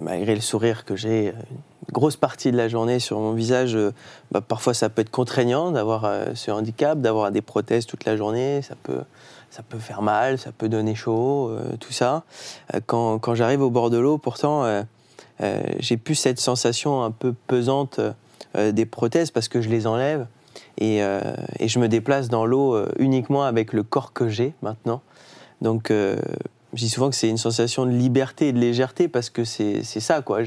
malgré 0.00 0.34
le 0.34 0.40
sourire 0.40 0.84
que 0.84 0.96
j'ai 0.96 1.28
euh, 1.28 1.32
une 1.32 1.92
grosse 1.92 2.16
partie 2.16 2.50
de 2.52 2.56
la 2.56 2.68
journée 2.68 2.98
sur 2.98 3.18
mon 3.18 3.32
visage, 3.32 3.76
euh, 3.76 3.92
bah, 4.32 4.40
parfois 4.40 4.74
ça 4.74 4.88
peut 4.88 5.02
être 5.02 5.10
contraignant 5.10 5.70
d'avoir 5.70 6.04
euh, 6.04 6.26
ce 6.34 6.50
handicap, 6.50 7.00
d'avoir 7.00 7.30
des 7.30 7.42
prothèses 7.42 7.86
toute 7.86 8.04
la 8.04 8.16
journée, 8.16 8.62
ça 8.62 8.74
peut, 8.82 9.00
ça 9.50 9.62
peut 9.62 9.78
faire 9.78 10.02
mal, 10.02 10.38
ça 10.38 10.52
peut 10.52 10.68
donner 10.68 10.94
chaud, 10.94 11.50
euh, 11.50 11.76
tout 11.78 11.92
ça. 11.92 12.24
Euh, 12.74 12.80
quand 12.86 13.18
quand 13.18 13.34
j'arrive 13.34 13.62
au 13.62 13.70
bord 13.70 13.90
de 13.90 13.98
l'eau, 13.98 14.18
pourtant, 14.18 14.64
euh, 14.64 14.82
euh, 15.40 15.60
j'ai 15.78 15.96
plus 15.96 16.14
cette 16.14 16.40
sensation 16.40 17.02
un 17.02 17.10
peu 17.10 17.34
pesante 17.46 18.00
euh, 18.56 18.72
des 18.72 18.86
prothèses 18.86 19.30
parce 19.30 19.48
que 19.48 19.60
je 19.60 19.68
les 19.68 19.86
enlève. 19.86 20.26
Et, 20.78 21.02
euh, 21.02 21.20
et 21.58 21.68
je 21.68 21.78
me 21.78 21.88
déplace 21.88 22.28
dans 22.28 22.44
l'eau 22.46 22.74
euh, 22.74 22.88
uniquement 22.98 23.44
avec 23.44 23.72
le 23.72 23.82
corps 23.82 24.12
que 24.12 24.28
j'ai 24.28 24.54
maintenant. 24.62 25.02
Donc, 25.62 25.90
euh, 25.90 26.16
je 26.76 26.82
dis 26.82 26.90
souvent 26.90 27.08
que 27.10 27.16
c'est 27.16 27.28
une 27.28 27.38
sensation 27.38 27.86
de 27.86 27.90
liberté 27.90 28.48
et 28.48 28.52
de 28.52 28.58
légèreté 28.58 29.08
parce 29.08 29.30
que 29.30 29.44
c'est 29.44 29.82
ça, 29.82 30.20
quoi. 30.20 30.40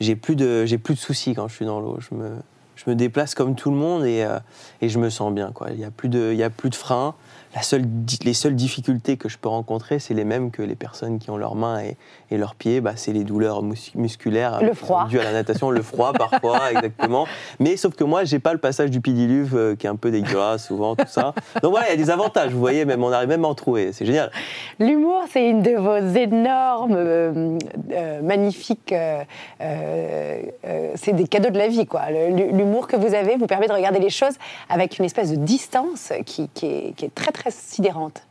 J'ai 0.00 0.16
plus 0.16 0.36
de 0.36 0.66
plus 0.76 0.94
de 0.94 0.98
soucis 0.98 1.34
quand 1.34 1.48
je 1.48 1.54
suis 1.54 1.64
dans 1.64 1.80
l'eau. 1.80 1.98
Je 2.00 2.14
me 2.14 2.30
je 2.76 2.90
me 2.90 2.96
déplace 2.96 3.36
comme 3.36 3.54
tout 3.54 3.70
le 3.70 3.76
monde 3.76 4.04
et, 4.04 4.24
euh, 4.24 4.40
et 4.80 4.88
je 4.88 4.98
me 4.98 5.08
sens 5.08 5.32
bien, 5.32 5.52
quoi. 5.52 5.68
Il 5.70 5.78
y 5.78 5.84
a 5.84 5.92
plus 5.92 6.08
de 6.08 6.30
il 6.32 6.38
y 6.38 6.42
a 6.42 6.50
plus 6.50 6.70
de 6.70 6.74
frein. 6.74 7.14
La 7.54 7.62
seule 7.62 7.82
di- 7.86 8.18
les 8.24 8.34
seules 8.34 8.56
difficultés 8.56 9.16
que 9.16 9.28
je 9.28 9.38
peux 9.38 9.48
rencontrer, 9.48 10.00
c'est 10.00 10.12
les 10.14 10.24
mêmes 10.24 10.50
que 10.50 10.60
les 10.62 10.74
personnes 10.74 11.20
qui 11.20 11.30
ont 11.30 11.36
leurs 11.36 11.54
mains 11.54 11.80
et, 11.80 11.96
et 12.32 12.36
leurs 12.36 12.56
pieds. 12.56 12.80
Bah, 12.80 12.94
c'est 12.96 13.12
les 13.12 13.22
douleurs 13.22 13.62
mus- 13.62 13.92
musculaires 13.94 14.60
Le 14.60 14.70
euh, 14.70 14.74
froid. 14.74 15.06
dues 15.08 15.20
à 15.20 15.24
la 15.24 15.32
natation, 15.32 15.70
le 15.70 15.80
froid 15.82 16.12
parfois, 16.18 16.72
exactement. 16.72 17.26
Mais 17.60 17.76
sauf 17.76 17.94
que 17.94 18.02
moi, 18.02 18.24
j'ai 18.24 18.40
pas 18.40 18.52
le 18.52 18.58
passage 18.58 18.90
du 18.90 19.00
pédiluve 19.00 19.54
euh, 19.56 19.76
qui 19.76 19.86
est 19.86 19.90
un 19.90 19.94
peu 19.94 20.10
dégueulasse 20.10 20.66
souvent, 20.66 20.96
tout 20.96 21.06
ça. 21.06 21.32
Donc 21.62 21.70
voilà, 21.70 21.86
il 21.86 21.90
y 21.90 21.92
a 21.92 22.04
des 22.04 22.10
avantages. 22.10 22.52
Vous 22.52 22.58
voyez, 22.58 22.84
même 22.84 23.04
on 23.04 23.12
arrive 23.12 23.28
même 23.28 23.44
à 23.44 23.48
en 23.48 23.54
trouver. 23.54 23.92
C'est 23.92 24.04
génial. 24.04 24.32
L'humour, 24.80 25.22
c'est 25.30 25.48
une 25.48 25.62
de 25.62 25.76
vos 25.76 25.96
énormes, 26.18 26.94
euh, 26.96 27.56
euh, 27.92 28.20
magnifiques. 28.22 28.92
euh, 28.92 29.22
euh, 29.60 30.42
euh, 30.66 30.92
c'est 30.96 31.12
des 31.12 31.28
cadeaux 31.28 31.50
de 31.50 31.58
la 31.58 31.68
vie, 31.68 31.86
quoi. 31.86 32.10
L'humour 32.10 32.88
que 32.88 32.96
vous 32.96 33.14
avez 33.14 33.36
vous 33.36 33.46
permet 33.46 33.68
de 33.68 33.72
regarder 33.72 34.00
les 34.00 34.10
choses 34.10 34.34
avec 34.68 34.98
une 34.98 35.04
espèce 35.04 35.30
de 35.30 35.36
distance 35.36 36.12
qui, 36.26 36.48
qui 36.52 36.66
est, 36.66 36.92
qui 36.96 37.04
est 37.04 37.14
très, 37.14 37.30
très 37.30 37.43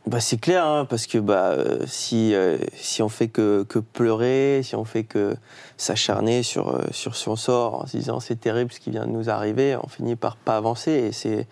Bah, 0.06 0.20
c'est 0.20 0.38
clair, 0.38 0.66
hein, 0.66 0.86
parce 0.86 1.06
que 1.06 1.18
bah, 1.18 1.50
euh, 1.50 1.84
si, 1.86 2.34
euh, 2.34 2.58
si 2.74 3.02
on 3.02 3.08
fait 3.08 3.28
que, 3.28 3.64
que 3.68 3.78
pleurer, 3.78 4.60
si 4.62 4.74
on 4.74 4.84
fait 4.84 5.04
que 5.04 5.36
s'acharner 5.76 6.42
sur, 6.42 6.74
euh, 6.74 6.82
sur 6.90 7.14
son 7.14 7.36
sort 7.36 7.82
en 7.82 7.86
se 7.86 7.96
disant 7.96 8.20
c'est 8.20 8.40
terrible 8.40 8.72
ce 8.72 8.80
qui 8.80 8.90
vient 8.90 9.06
de 9.06 9.12
nous 9.12 9.30
arriver, 9.30 9.76
on 9.82 9.88
finit 9.88 10.16
par 10.16 10.36
pas 10.36 10.56
avancer 10.56 10.90
et 10.90 11.12
c'est. 11.12 11.46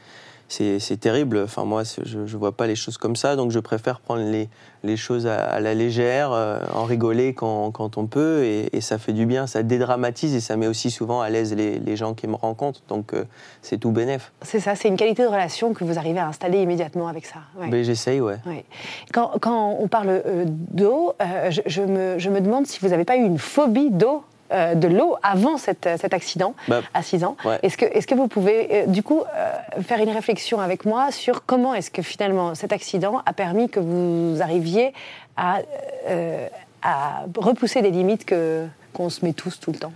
C'est 0.52 1.00
terrible. 1.00 1.40
Enfin, 1.44 1.64
moi, 1.64 1.82
je 2.04 2.18
ne 2.18 2.26
vois 2.26 2.52
pas 2.52 2.66
les 2.66 2.76
choses 2.76 2.98
comme 2.98 3.16
ça, 3.16 3.36
donc 3.36 3.50
je 3.52 3.58
préfère 3.58 4.00
prendre 4.00 4.22
les, 4.22 4.50
les 4.84 4.98
choses 4.98 5.26
à, 5.26 5.36
à 5.36 5.60
la 5.60 5.72
légère, 5.72 6.32
euh, 6.32 6.58
en 6.74 6.84
rigoler 6.84 7.32
quand, 7.32 7.70
quand 7.70 7.96
on 7.96 8.06
peut, 8.06 8.44
et, 8.44 8.68
et 8.76 8.82
ça 8.82 8.98
fait 8.98 9.14
du 9.14 9.24
bien, 9.24 9.46
ça 9.46 9.62
dédramatise 9.62 10.34
et 10.34 10.40
ça 10.40 10.56
met 10.56 10.66
aussi 10.66 10.90
souvent 10.90 11.22
à 11.22 11.30
l'aise 11.30 11.54
les, 11.54 11.78
les 11.78 11.96
gens 11.96 12.12
qui 12.12 12.26
me 12.26 12.34
rencontrent, 12.34 12.82
donc 12.88 13.14
euh, 13.14 13.24
c'est 13.62 13.78
tout 13.78 13.92
bénef. 13.92 14.30
C'est 14.42 14.60
ça, 14.60 14.74
c'est 14.74 14.88
une 14.88 14.98
qualité 14.98 15.22
de 15.22 15.28
relation 15.28 15.72
que 15.72 15.84
vous 15.84 15.98
arrivez 15.98 16.18
à 16.20 16.28
installer 16.28 16.60
immédiatement 16.60 17.08
avec 17.08 17.24
ça. 17.24 17.38
Ouais. 17.58 17.68
Mais 17.70 17.82
j'essaye, 17.82 18.20
ouais. 18.20 18.36
Ouais. 18.44 18.66
Quand, 19.14 19.32
quand 19.40 19.76
on 19.80 19.88
parle 19.88 20.08
euh, 20.10 20.44
d'eau, 20.46 21.14
euh, 21.22 21.50
je, 21.50 21.62
je 21.64 21.80
me, 21.80 22.18
je 22.18 22.28
me 22.28 22.42
demande 22.42 22.66
si 22.66 22.78
vous 22.80 22.88
n'avez 22.88 23.06
pas 23.06 23.16
eu 23.16 23.24
une 23.24 23.38
phobie 23.38 23.90
d'eau, 23.90 24.22
de 24.50 24.86
l'eau 24.88 25.16
avant 25.22 25.56
cette- 25.56 25.88
cet 25.98 26.12
accident 26.12 26.54
Bah, 26.68 26.82
à 26.92 27.02
6 27.02 27.24
ans. 27.24 27.36
ouais. 27.44 27.58
Est-ce 27.62 27.78
que, 27.78 27.86
est 27.86 28.04
que 28.06 28.14
vous 28.14 28.28
pouvez, 28.28 28.82
euh, 28.82 28.86
du 28.86 29.02
coup, 29.02 29.20
euh, 29.22 29.82
faire 29.82 29.98
une 30.00 30.10
réflexion 30.10 30.60
avec 30.60 30.84
moi 30.84 31.10
sur 31.10 31.46
comment 31.46 31.74
est-ce 31.74 31.90
que 31.90 32.02
finalement 32.02 32.54
cet 32.54 32.72
accident 32.72 33.22
a 33.24 33.32
permis 33.32 33.70
que 33.70 33.80
vous 33.80 34.42
arriviez 34.42 34.92
à, 35.38 35.60
euh, 36.08 36.46
à 36.82 37.24
repousser 37.38 37.80
des 37.80 37.90
limites 37.90 38.24
que 38.26 38.66
qu'on 38.92 39.08
se 39.08 39.24
met 39.24 39.32
tous 39.32 39.58
tout 39.58 39.72
le 39.72 39.78
temps? 39.78 39.92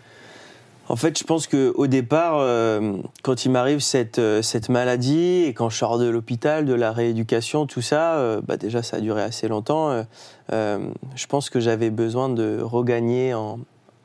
En 0.88 0.94
fait, 0.96 1.18
je 1.18 1.24
pense 1.24 1.48
qu'au 1.48 1.86
départ, 1.88 2.36
euh, 2.38 2.92
quand 3.22 3.44
il 3.44 3.50
m'arrive 3.50 3.80
cette, 3.80 4.20
euh, 4.20 4.40
cette 4.40 4.68
maladie 4.68 5.42
et 5.44 5.52
quand 5.52 5.68
je 5.68 5.76
sors 5.76 5.98
de 5.98 6.08
l'hôpital, 6.08 6.64
de 6.64 6.72
la 6.74 6.92
rééducation, 6.92 7.66
tout 7.66 7.82
ça, 7.82 8.14
euh, 8.14 8.40
bah 8.46 8.56
déjà 8.56 8.82
ça 8.84 8.98
a 8.98 9.00
duré 9.00 9.20
assez 9.22 9.48
longtemps. 9.48 10.04
je 10.50 11.26
pense 11.28 11.50
que 11.50 11.58
j'avais 11.60 11.90
besoin 11.90 12.28
de 12.28 12.60
regagner 12.62 13.34
en, 13.34 13.58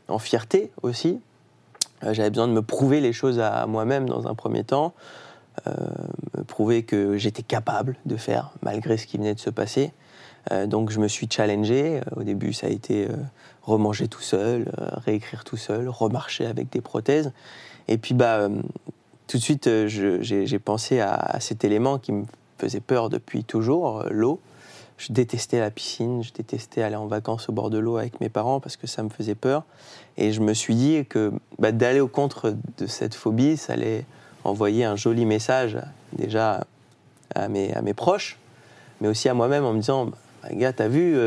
en 0.08 0.20
fierté 0.20 0.72
aussi. 0.82 1.20
j'avais 2.02 2.30
besoin 2.30 2.48
de 2.48 2.54
me 2.54 2.62
prouver 2.62 3.02
les 3.02 3.14
choses 3.14 3.40
à, 3.40 3.66
moi-même 3.68 4.08
dans 4.08 4.28
un 4.28 4.36
premier 4.36 4.64
temps, 4.64 4.94
me 5.68 6.44
prouver 6.44 6.84
que 6.84 7.18
j'étais 7.18 7.44
capable 7.44 7.98
de 8.06 8.18
faire 8.18 8.52
malgré 8.62 8.98
ce 8.98 9.06
qui 9.06 9.18
venait 9.18 9.36
de 9.36 9.40
se 9.40 9.50
passer. 9.50 9.92
donc 10.68 10.90
je 10.90 11.00
me 11.00 11.08
suis 11.08 11.28
challengé. 11.30 12.02
Au 12.16 12.24
début, 12.24 12.54
ça 12.54 12.68
a 12.68 12.70
été 12.70 13.08
remanger 13.62 14.08
tout 14.08 14.22
seul, 14.22 14.72
euh, 14.80 14.90
réécrire 15.06 15.44
tout 15.44 15.58
seul, 15.58 15.88
remarcher 15.90 16.46
avec 16.46 16.70
des 16.72 16.82
prothèses. 16.82 17.32
Et 17.88 17.98
puis, 17.98 18.14
bah, 18.14 18.38
euh, 18.38 18.50
tout 19.28 19.38
de 19.38 19.42
suite, 19.42 19.68
euh, 19.68 19.88
j'ai 19.88 20.60
pensé 20.60 21.00
à, 21.00 21.40
cet 21.40 21.64
élément 21.64 22.00
qui 22.00 22.12
me 22.12 22.26
faisait 22.58 22.80
peur 22.80 23.10
depuis 23.10 23.44
toujours, 23.44 24.04
l'eau. 24.10 24.40
Je 25.02 25.14
détestais 25.14 25.60
la 25.60 25.72
piscine, 25.72 26.22
je 26.22 26.32
détestais 26.32 26.84
aller 26.84 26.96
en 26.96 27.08
vacances 27.08 27.50
au 27.50 27.54
bord 27.54 27.72
de 27.72 27.80
l'eau 27.80 27.98
avec 27.98 28.22
mes 28.22 28.30
parents 28.30 28.60
parce 28.60 28.78
que 28.78 28.86
ça 28.86 29.02
me 29.02 29.10
faisait 29.10 29.34
peur. 29.34 29.64
Et 30.18 30.32
je 30.32 30.42
me 30.42 30.54
suis 30.54 30.76
dit 30.76 31.06
que 31.10 31.32
bah, 31.58 31.72
d'aller 31.72 32.02
au 32.02 32.08
contre 32.08 32.56
de 32.78 32.86
cette 32.86 33.16
phobie, 33.16 33.58
ça 33.58 33.74
allait 33.74 34.06
envoyer 34.44 34.86
un 34.86 34.96
joli 34.96 35.26
message 35.26 35.80
déjà 36.14 36.66
à 37.34 37.48
mes, 37.48 37.94
proches, 37.96 38.38
mais 39.00 39.08
aussi 39.08 39.28
à 39.28 39.34
moi-même 39.34 39.66
en 39.66 39.74
me 39.74 39.80
disant, 39.80 40.06
bah, 40.06 40.50
gars, 40.52 40.72
t'as 40.72 40.88
vu, 40.88 41.18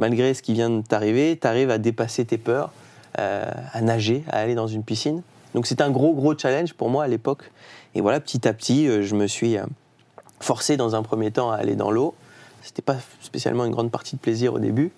malgré 0.00 0.34
ce 0.34 0.42
qui 0.42 0.52
vient 0.52 0.70
de 0.70 0.82
t'arriver, 0.82 1.38
tu 1.40 1.46
arrives 1.46 1.70
à 1.70 1.78
dépasser 1.78 2.24
tes 2.24 2.38
peurs, 2.38 2.72
euh, 3.20 3.44
à 3.72 3.80
nager, 3.80 4.24
à 4.28 4.38
aller 4.38 4.56
dans 4.56 4.66
une 4.66 4.82
piscine. 4.82 5.22
Donc 5.54 5.68
c'est 5.68 5.80
un 5.80 5.90
gros, 5.90 6.14
gros 6.14 6.36
challenge 6.36 6.74
pour 6.74 6.90
moi 6.90 7.04
à 7.04 7.06
l'époque. 7.06 7.52
Et 7.94 8.00
voilà, 8.00 8.18
petit 8.18 8.48
à 8.48 8.52
petit, 8.52 8.88
euh, 8.88 9.02
je 9.02 9.14
me 9.14 9.28
suis 9.28 9.56
euh, 9.56 9.64
forcé 10.40 10.76
dans 10.76 10.96
un 10.96 11.02
premier 11.04 11.30
temps 11.30 11.52
à 11.52 11.56
aller 11.56 11.76
dans 11.76 11.92
l'eau. 11.92 12.16
C'était 12.64 12.82
pas 12.82 12.96
spécialement 13.20 13.64
une 13.64 13.72
grande 13.72 13.92
partie 13.92 14.16
de 14.16 14.20
plaisir 14.20 14.54
au 14.54 14.58
début, 14.58 14.90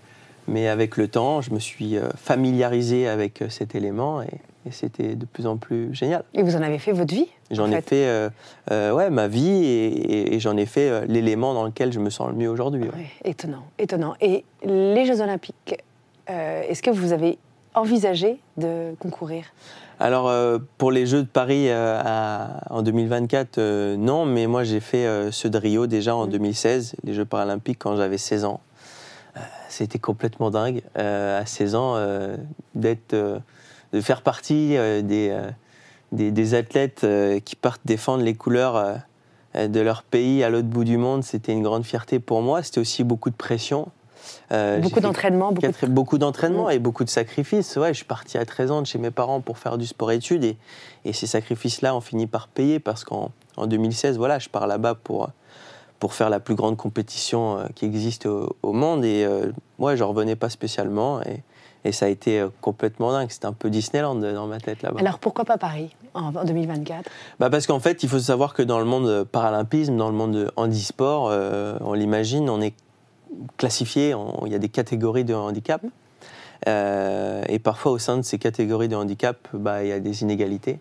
mais 0.48 0.68
avec 0.68 0.96
le 0.96 1.08
temps, 1.08 1.42
je 1.42 1.50
me 1.50 1.58
suis 1.58 1.96
familiarisé 2.16 3.08
avec 3.08 3.42
cet 3.50 3.74
élément 3.74 4.22
et, 4.22 4.28
et 4.66 4.72
c'était 4.72 5.14
de 5.14 5.24
plus 5.26 5.46
en 5.46 5.56
plus 5.56 5.94
génial. 5.94 6.24
Et 6.34 6.42
vous 6.42 6.56
en 6.56 6.62
avez 6.62 6.78
fait 6.78 6.92
votre 6.92 7.14
vie 7.14 7.28
J'en 7.50 7.70
ai 7.70 7.80
fait? 7.80 8.06
euh, 8.06 8.28
euh, 8.72 8.92
ouais, 8.92 9.10
ma 9.10 9.28
vie 9.28 9.64
et, 9.64 10.40
j'en 10.40 10.56
ai 10.56 10.66
fait 10.66 10.88
euh, 10.88 11.04
l'élément 11.06 11.54
dans 11.54 11.64
lequel 11.64 11.92
je 11.92 12.00
me 12.00 12.10
sens 12.10 12.28
le 12.28 12.34
mieux 12.34 12.48
aujourd'hui. 12.48 12.88
étonnant, 13.24 13.64
étonnant. 13.78 14.14
Et 14.20 14.44
les 14.64 15.06
Jeux 15.06 15.20
Olympiques, 15.20 15.76
est-ce 16.26 16.82
que 16.82 16.90
vous 16.90 17.12
avez 17.12 17.38
envisagé 17.76 18.40
de 18.56 18.94
concourir 18.98 19.44
alors, 19.98 20.30
pour 20.76 20.90
les 20.90 21.06
Jeux 21.06 21.22
de 21.22 21.26
Paris 21.26 21.70
en 21.72 22.82
2024, 22.82 23.96
non, 23.96 24.26
mais 24.26 24.46
moi 24.46 24.62
j'ai 24.62 24.80
fait 24.80 25.32
ceux 25.32 25.48
de 25.48 25.56
Rio 25.56 25.86
déjà 25.86 26.14
en 26.14 26.26
2016, 26.26 26.92
mmh. 26.92 26.96
les 27.06 27.14
Jeux 27.14 27.24
paralympiques 27.24 27.78
quand 27.78 27.96
j'avais 27.96 28.18
16 28.18 28.44
ans. 28.44 28.60
C'était 29.70 29.98
complètement 29.98 30.50
dingue, 30.50 30.82
à 30.96 31.46
16 31.46 31.74
ans, 31.76 31.96
d'être 32.74 33.16
de 33.92 34.00
faire 34.00 34.22
partie 34.22 34.76
euh, 34.76 35.02
euh, 35.02 35.50
des, 36.12 36.30
des, 36.30 36.54
athlètes 36.54 37.04
euh, 37.04 37.40
qui 37.40 37.56
partent 37.56 37.82
défendre 37.84 38.22
les 38.22 38.34
couleurs 38.34 39.00
de 39.54 39.80
leur 39.80 40.02
pays 40.02 40.44
à 40.44 40.50
l'autre 40.50 40.68
bout 40.68 40.84
du 40.84 40.98
monde, 40.98 41.24
c'était 41.24 41.52
une 41.52 41.62
grande 41.62 41.84
fierté 41.84 42.18
pour 42.18 42.42
moi. 42.42 42.62
C'était 42.62 42.80
aussi 42.80 43.04
beaucoup 43.04 43.30
de 43.30 43.34
pression. 43.34 43.88
Beaucoup 44.80 45.00
d'entraînement. 45.00 45.52
Beaucoup, 45.52 45.86
beaucoup 45.86 46.18
d'entraînement 46.18 46.70
et 46.70 46.78
beaucoup 46.78 47.04
de 47.04 47.10
sacrifices. 47.10 47.76
Ouais, 47.76 47.88
je 47.88 47.98
suis 47.98 48.04
parti 48.04 48.38
à 48.38 48.44
13 48.44 48.70
ans 48.70 48.82
de 48.82 48.86
chez 48.86 48.98
mes 48.98 49.10
parents 49.10 49.40
pour 49.40 49.58
faire 49.58 49.78
du 49.78 49.86
sport-études 49.86 50.44
et, 50.44 50.56
et, 51.04 51.12
ces 51.12 51.26
sacrifices-là 51.26 51.94
ont 51.94 52.00
fini 52.00 52.26
par 52.26 52.48
payer 52.48 52.78
parce 52.78 53.04
qu'en 53.04 53.30
en 53.56 53.66
2016, 53.66 54.18
voilà, 54.18 54.38
je 54.38 54.48
pars 54.48 54.66
là-bas 54.66 54.94
pour, 54.94 55.30
pour 55.98 56.14
faire 56.14 56.30
la 56.30 56.40
plus 56.40 56.54
grande 56.54 56.76
compétition 56.76 57.58
qui 57.74 57.84
existe 57.84 58.26
au, 58.26 58.72
monde 58.72 59.04
et 59.04 59.26
moi, 59.78 59.96
je 59.96 60.04
revenais 60.04 60.36
pas 60.36 60.50
spécialement. 60.50 61.22
Et, 61.22 61.42
et 61.86 61.92
ça 61.92 62.06
a 62.06 62.08
été 62.08 62.40
euh, 62.40 62.48
complètement 62.60 63.12
dingue. 63.12 63.30
C'était 63.30 63.46
un 63.46 63.52
peu 63.52 63.70
Disneyland 63.70 64.20
euh, 64.22 64.34
dans 64.34 64.46
ma 64.46 64.58
tête 64.58 64.82
là-bas. 64.82 65.00
Alors 65.00 65.18
pourquoi 65.18 65.44
pas 65.44 65.56
Paris 65.56 65.94
en 66.14 66.32
2024 66.32 67.08
bah 67.38 67.48
Parce 67.48 67.66
qu'en 67.66 67.80
fait, 67.80 68.02
il 68.02 68.08
faut 68.08 68.18
savoir 68.18 68.54
que 68.54 68.62
dans 68.62 68.78
le 68.78 68.84
monde 68.84 69.24
paralympisme, 69.24 69.96
dans 69.96 70.08
le 70.08 70.14
monde 70.14 70.50
handisport, 70.56 71.28
euh, 71.30 71.78
on 71.80 71.92
l'imagine, 71.92 72.50
on 72.50 72.60
est 72.60 72.74
classifié, 73.56 74.14
il 74.44 74.52
y 74.52 74.54
a 74.54 74.58
des 74.58 74.68
catégories 74.68 75.24
de 75.24 75.34
handicap. 75.34 75.82
et 76.66 77.58
parfois, 77.58 77.92
au 77.92 77.98
sein 77.98 78.16
de 78.16 78.22
ces 78.22 78.38
catégories 78.38 78.88
de 78.88 78.96
handicap, 78.96 79.48
bah, 79.52 79.84
il 79.84 79.88
y 79.88 79.92
a 79.92 80.00
des 80.00 80.22
inégalités. 80.22 80.78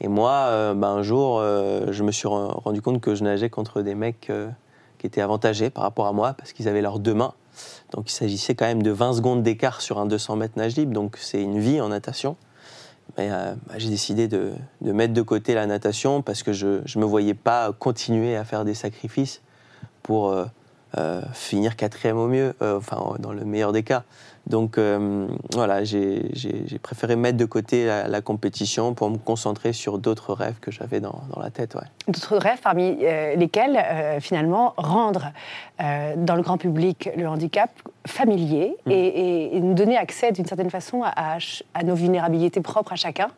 Et 0.00 0.08
moi, 0.08 0.74
bah, 0.74 0.88
un 0.88 1.02
jour, 1.02 1.40
je 1.40 2.02
me 2.02 2.12
suis 2.12 2.28
rendu 2.28 2.82
compte 2.82 3.00
que 3.00 3.14
je 3.14 3.24
nageais 3.24 3.50
contre 3.50 3.82
des 3.82 3.94
mecs 3.94 4.30
qui 4.98 5.06
étaient 5.06 5.20
avantagés 5.20 5.70
par 5.70 5.84
rapport 5.84 6.06
à 6.06 6.12
moi 6.12 6.34
parce 6.34 6.52
qu'ils 6.52 6.68
avaient 6.68 6.82
leurs 6.82 6.98
deux 6.98 7.14
mains. 7.14 7.34
Donc 7.92 8.10
il 8.10 8.14
s'agissait 8.14 8.54
quand 8.54 8.66
même 8.66 8.82
de 8.82 8.90
20 8.90 9.14
secondes 9.14 9.42
d'écart 9.42 9.80
sur 9.80 9.98
un 9.98 10.06
200 10.06 10.36
mètres 10.36 10.54
nage 10.56 10.76
libre, 10.76 10.92
donc 10.92 11.16
c'est 11.18 11.42
une 11.42 11.58
vie 11.58 11.80
en 11.80 11.88
natation. 11.88 12.36
Mais 13.16 13.30
euh, 13.30 13.54
bah, 13.66 13.74
j'ai 13.78 13.88
décidé 13.88 14.28
de, 14.28 14.52
mettre 14.82 15.14
de 15.14 15.22
côté 15.22 15.54
la 15.54 15.66
natation 15.66 16.20
parce 16.20 16.42
que 16.42 16.52
je 16.52 16.66
ne 16.66 17.00
me 17.00 17.06
voyais 17.06 17.34
pas 17.34 17.72
continuer 17.72 18.36
à 18.36 18.44
faire 18.44 18.64
des 18.64 18.74
sacrifices 18.74 19.40
pour 20.02 20.30
euh, 20.30 20.44
euh, 20.44 20.46
finir 21.32 21.76
quatrième 21.76 22.18
au 22.18 22.26
mieux, 22.26 22.54
enfin 22.60 23.16
dans 23.18 23.32
le 23.32 23.44
meilleur 23.44 23.72
des 23.72 23.82
cas. 23.82 24.04
Donc 24.48 24.78
euh, 24.78 25.28
voilà, 25.52 25.84
j'ai 25.84 26.30
préféré 26.82 27.16
mettre 27.16 27.36
de 27.36 27.44
côté 27.44 27.84
la, 27.84 28.20
compétition 28.22 28.94
pour 28.94 29.10
me 29.10 29.18
concentrer 29.18 29.72
sur 29.72 29.98
d'autres 29.98 30.32
rêves 30.32 30.58
que 30.60 30.70
j'avais 30.70 31.00
dans, 31.00 31.20
la 31.40 31.50
tête. 31.50 31.74
Ouais. 31.74 31.82
D'autres 32.08 32.38
rêves 32.38 32.60
parmi 32.62 32.98
euh, 33.02 33.36
lesquels, 33.36 33.76
euh, 33.76 34.20
finalement, 34.20 34.74
rendre 34.76 35.32
dans 35.78 36.34
le 36.34 36.42
grand 36.42 36.58
public 36.58 37.08
le 37.16 37.28
handicap 37.28 37.70
familier 38.04 38.76
mm. 38.86 38.90
et, 38.90 39.60
nous 39.60 39.74
donner 39.74 39.96
accès 39.96 40.32
d'une 40.32 40.44
certaine 40.44 40.70
façon 40.70 41.02
à, 41.04 41.38
à, 41.74 41.84
nos 41.84 41.94
vulnérabilités 41.94 42.60
propres 42.60 42.94
à 42.94 42.96
chacun. 42.96 43.28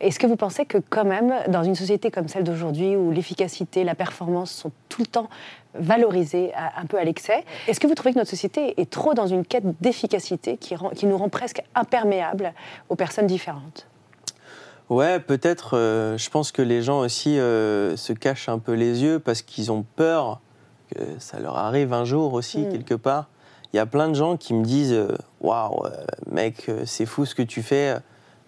Est-ce 0.00 0.18
que 0.18 0.26
vous 0.26 0.36
pensez 0.36 0.64
que 0.64 0.78
quand 0.78 1.04
même, 1.04 1.34
dans 1.48 1.62
une 1.62 1.74
société 1.74 2.10
comme 2.10 2.28
celle 2.28 2.44
d'aujourd'hui, 2.44 2.96
où 2.96 3.10
l'efficacité, 3.10 3.84
la 3.84 3.94
performance 3.94 4.50
sont 4.52 4.72
tout 4.92 5.02
le 5.02 5.06
temps 5.06 5.28
valorisées 5.74 6.52
un 6.54 6.84
peu 6.84 6.98
à 6.98 7.04
l'excès, 7.04 7.44
est-ce 7.66 7.80
que 7.80 7.86
vous 7.86 7.94
trouvez 7.94 8.12
que 8.12 8.18
notre 8.18 8.30
société 8.30 8.80
est 8.80 8.90
trop 8.90 9.14
dans 9.14 9.26
une 9.26 9.44
quête 9.44 9.64
d'efficacité 9.80 10.58
qui, 10.58 10.74
qui 10.94 11.06
nous 11.06 11.16
rend 11.16 11.30
presque 11.30 11.62
imperméables 11.74 12.52
aux 12.90 12.96
personnes 12.96 13.26
différentes? 13.26 13.86
Ouais, 14.90 15.20
peut-être. 15.20 15.78
Euh, 15.78 16.18
je 16.18 16.28
pense 16.28 16.52
que 16.52 16.60
les 16.60 16.82
gens 16.82 17.00
aussi 17.00 17.38
euh, 17.38 17.96
se 17.96 18.12
cachent 18.12 18.50
un 18.50 18.58
peu 18.58 18.72
les 18.72 19.02
yeux 19.02 19.18
parce 19.18 19.40
qu'ils 19.40 19.72
ont 19.72 19.86
peur 19.96 20.40
que 20.94 21.00
ça 21.18 21.40
leur 21.40 21.56
arrive 21.56 21.94
un 21.94 22.04
jour 22.04 22.34
aussi, 22.34 22.58
mm. 22.58 22.72
quelque 22.72 22.94
part 22.94 23.28
il 23.72 23.78
y 23.78 23.80
a 23.80 23.86
plein 23.86 24.08
de 24.10 24.14
gens 24.14 24.36
qui 24.36 24.52
me 24.52 24.64
disent 24.64 24.92
euh, 24.92 25.16
Waouh, 25.40 25.86
euh, 25.86 25.90
mec, 26.30 26.70
c'est 26.84 27.06
fou 27.06 27.24
ce 27.24 27.34
que 27.34 27.42
tu 27.42 27.62
fais. 27.62 27.96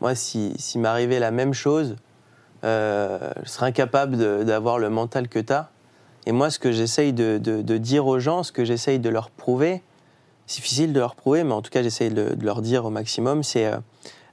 Moi, 0.03 0.15
si, 0.15 0.53
si 0.59 0.79
m'arrivait 0.79 1.19
la 1.19 1.31
même 1.31 1.55
chose, 1.55 1.97
je 2.63 3.33
serais 3.47 3.67
incapable 3.67 4.45
d'avoir 4.45 4.79
le 4.79 4.91
mental 4.91 5.29
que 5.29 5.39
tu 5.39 5.53
as. 5.53 5.71
Et 6.27 6.33
moi, 6.33 6.51
ce 6.51 6.59
que 6.59 6.73
j'essaye 6.73 7.13
de, 7.13 7.39
dire 7.79 8.07
aux 8.07 8.19
gens, 8.19 8.43
ce 8.43 8.53
que 8.53 8.65
j'essaye 8.65 8.99
de 8.99 9.09
leur 9.09 9.31
prouver, 9.31 9.83
c'est 10.47 10.57
difficile 10.57 10.93
de 10.93 10.99
leur 10.99 11.15
prouver, 11.15 11.45
mais 11.45 11.53
en 11.53 11.63
tout 11.63 11.71
cas, 11.71 11.83
j'essaye 11.83 12.11
de, 12.11 12.37
leur 12.41 12.63
dire 12.63 12.85
au 12.85 12.91
maximum 12.91 13.43
c'est 13.43 13.73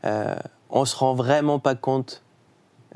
euh, 0.05 0.36
on 0.69 0.86
se 0.86 0.95
rend 0.95 1.13
vraiment 1.13 1.60
pas 1.60 1.75
compte 1.75 2.24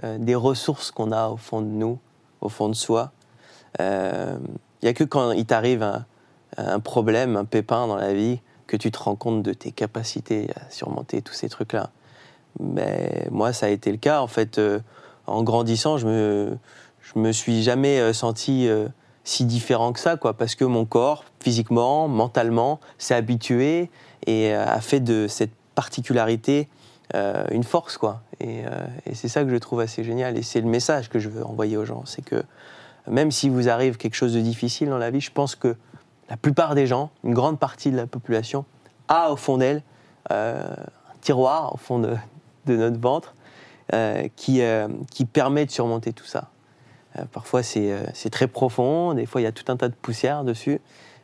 des 0.03 0.35
ressources 0.35 0.91
qu'on 0.91 1.13
a 1.13 1.29
au 1.29 1.37
fond 1.37 1.61
de 1.61 1.67
nous, 1.67 1.99
au 2.41 2.49
fond 2.49 2.67
de 2.67 2.73
soi. 2.73 3.11
Il 3.79 4.37
n'y 4.83 4.89
a 4.89 4.93
que 4.93 5.05
quand 5.05 5.31
il 5.31 5.45
t'arrive 5.45 5.83
un, 5.83 6.05
un 6.57 6.79
problème, 6.79 7.35
un 7.35 7.45
pépin 7.45 7.87
dans 7.87 7.95
la 7.95 8.13
vie, 8.13 8.39
que 8.67 8.77
tu 8.77 8.91
te 8.91 8.97
rends 8.97 9.15
compte 9.15 9.43
de 9.43 9.53
tes 9.53 9.71
capacités 9.71 10.49
à 10.55 10.69
surmonter 10.71 11.21
tous 11.21 11.33
ces 11.33 11.49
trucs-là. 11.49 11.91
Mais 12.59 13.27
moi, 13.31 13.53
ça 13.53 13.67
a 13.67 13.69
été 13.69 13.91
le 13.91 13.97
cas. 13.97 14.21
En 14.21 14.27
fait, 14.27 14.57
euh, 14.57 14.79
en 15.27 15.43
grandissant, 15.43 15.97
je 15.97 16.07
me, 16.07 16.57
je 17.13 17.19
me 17.19 17.31
suis 17.31 17.63
jamais 17.63 17.99
euh, 17.99 18.13
senti 18.13 18.67
euh, 18.67 18.87
si 19.23 19.45
différent 19.45 19.93
que 19.93 19.99
ça, 19.99 20.17
quoi, 20.17 20.33
parce 20.33 20.55
que 20.55 20.65
mon 20.65 20.85
corps, 20.85 21.25
physiquement, 21.39 22.07
mentalement, 22.07 22.79
s'est 22.97 23.15
habitué 23.15 23.89
et 24.27 24.53
a 24.53 24.81
fait 24.81 24.99
de 24.99 25.27
cette 25.27 25.53
particularité 25.75 26.67
une 27.51 27.63
force, 27.63 27.97
quoi. 27.97 28.21
Et, 28.39 28.63
c'est 29.13 29.27
ça 29.27 29.43
que 29.43 29.49
je 29.49 29.55
trouve 29.57 29.79
assez 29.79 30.03
génial. 30.03 30.37
Et 30.37 30.43
c'est 30.43 30.61
le 30.61 30.67
message 30.67 31.09
que 31.09 31.17
je 31.17 31.29
veux 31.29 31.43
envoyer 31.43 31.77
aux 31.77 31.85
gens, 31.85 32.03
c'est 32.05 32.23
que 32.23 32.43
même 33.07 33.31
si 33.31 33.49
vous 33.49 33.69
arrive 33.69 33.97
quelque 33.97 34.15
chose 34.15 34.33
de 34.33 34.39
difficile 34.39 34.89
dans 34.89 34.97
la 34.97 35.11
vie, 35.11 35.21
je 35.21 35.31
pense 35.31 35.55
que 35.55 35.75
la 36.29 36.37
plupart 36.37 36.75
des 36.75 36.87
gens, 36.87 37.11
une 37.23 37.33
grande 37.33 37.59
partie 37.59 37.91
de 37.91 37.97
la 37.97 38.07
population, 38.07 38.65
a 39.07 39.31
au 39.31 39.35
fond 39.35 39.57
d'elle 39.57 39.83
euh, 40.31 40.63
un 40.63 41.17
tiroir 41.21 41.73
au 41.73 41.77
fond 41.77 41.99
de, 41.99 42.17
notre 42.67 42.99
ventre 42.99 43.35
euh, 43.93 44.27
qui, 44.35 44.61
euh, 44.61 44.87
qui 45.11 45.25
permet 45.25 45.65
de 45.65 45.71
surmonter 45.71 46.13
tout 46.13 46.25
ça. 46.25 46.49
Parfois 47.31 47.63
c'est 47.63 48.29
très 48.31 48.47
profond, 48.47 49.13
des 49.13 49.25
fois 49.25 49.41
il 49.41 49.43
y 49.43 49.47
a 49.47 49.51
tout 49.51 49.71
un 49.71 49.77
tas 49.77 49.89
de 49.89 49.93
poussière 49.93 50.43
dessus, 50.43 50.79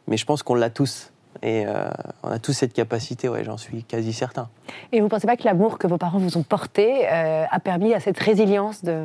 mais 0.07 0.17
je 0.17 0.25
pense 0.25 0.43
qu'on 0.43 0.55
l'a 0.55 0.69
tous 0.69 1.11
Et 1.43 1.65
euh, 1.65 1.89
on 2.23 2.29
a 2.29 2.39
tous 2.39 2.53
cette 2.53 2.73
capacité, 2.73 3.29
ouais, 3.29 3.43
j'en 3.43 3.57
suis 3.57 3.83
quasi 3.83 4.13
certain. 4.13 4.49
Et 4.91 4.99
vous 4.99 5.05
ne 5.05 5.09
pensez 5.09 5.27
pas 5.27 5.37
que 5.37 5.43
l'amour 5.43 5.77
que 5.77 5.87
vos 5.87 5.97
parents 5.97 6.19
vous 6.19 6.37
ont 6.37 6.43
porté 6.43 7.07
euh, 7.09 7.45
a 7.49 7.59
permis 7.59 7.93
à 7.93 7.99
cette 7.99 8.19
résilience 8.19 8.83
de 8.83 9.03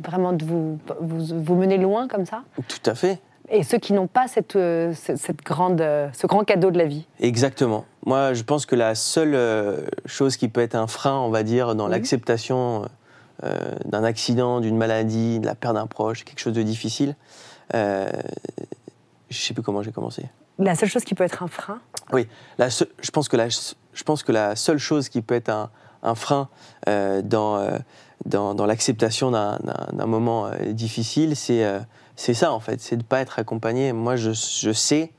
vraiment 0.00 0.32
de 0.32 0.44
vous, 0.44 0.78
vous, 1.00 1.42
vous 1.42 1.54
mener 1.54 1.76
loin 1.76 2.08
comme 2.08 2.26
ça? 2.26 2.42
Tout 2.68 2.90
à 2.90 2.94
fait. 2.94 3.20
Et 3.50 3.62
ceux 3.62 3.78
qui 3.78 3.92
n'ont 3.94 4.06
pas 4.06 4.28
cette, 4.28 4.56
euh, 4.56 4.92
cette, 4.94 5.42
grande, 5.42 5.80
euh, 5.80 6.08
ce 6.12 6.26
grand 6.26 6.44
cadeau 6.44 6.70
de 6.70 6.78
la 6.78 6.84
vie? 6.84 7.06
Exactement. 7.18 7.86
Moi, 8.04 8.34
je 8.34 8.42
pense 8.42 8.66
que 8.66 8.76
la 8.76 8.94
seule 8.94 9.34
euh, 9.34 9.86
chose 10.04 10.36
qui 10.36 10.48
peut 10.48 10.60
être 10.60 10.74
un 10.74 10.86
frein, 10.86 11.18
on 11.18 11.30
va 11.30 11.42
dire, 11.42 11.74
dans 11.74 11.88
l'acceptation 11.88 12.82
euh, 13.44 13.76
d'un 13.84 14.04
accident, 14.04 14.60
d'une 14.60 14.76
maladie, 14.76 15.38
de 15.40 15.46
la 15.46 15.54
perte 15.54 15.74
d'un 15.74 15.86
proche, 15.86 16.24
quelque 16.24 16.40
chose 16.40 16.52
de 16.54 16.62
difficile, 16.62 17.14
euh, 17.74 18.10
je 19.30 19.38
sais 19.38 19.54
plus 19.54 19.62
comment 19.62 19.82
j'ai 19.82 19.92
commencé. 19.92 20.24
La 20.58 20.74
seule 20.74 20.88
chose 20.88 21.04
qui 21.04 21.14
peut 21.14 21.24
être 21.24 21.42
un 21.42 21.48
frein? 21.48 21.80
La 22.58 22.70
se- 22.70 22.84
je, 23.00 23.10
pense 23.10 23.28
que 23.28 23.36
la, 23.36 23.48
je 23.48 24.02
pense 24.04 24.22
que 24.22 24.32
la 24.32 24.56
seule 24.56 24.78
chose 24.78 25.08
qui 25.08 25.22
peut 25.22 25.34
être 25.34 25.50
un, 25.50 25.70
un 26.02 26.14
frein 26.14 26.48
euh, 26.88 27.22
dans, 27.22 27.56
euh, 27.58 27.78
dans, 28.24 28.54
dans 28.54 28.66
l'acceptation 28.66 29.30
d'un- 29.30 29.58
moment 30.06 30.50
difficile, 30.70 31.36
c'est 31.36 32.34
ça 32.34 32.52
en 32.52 32.60
fait, 32.60 32.80
c'est 32.80 32.96
de 32.96 33.02
ne 33.02 33.06
pas 33.06 33.20
être 33.20 33.38
accompagné. 33.38 33.92
Moi, 33.92 34.16
je, 34.16 34.32
je 34.32 34.72
sais, 34.72 35.12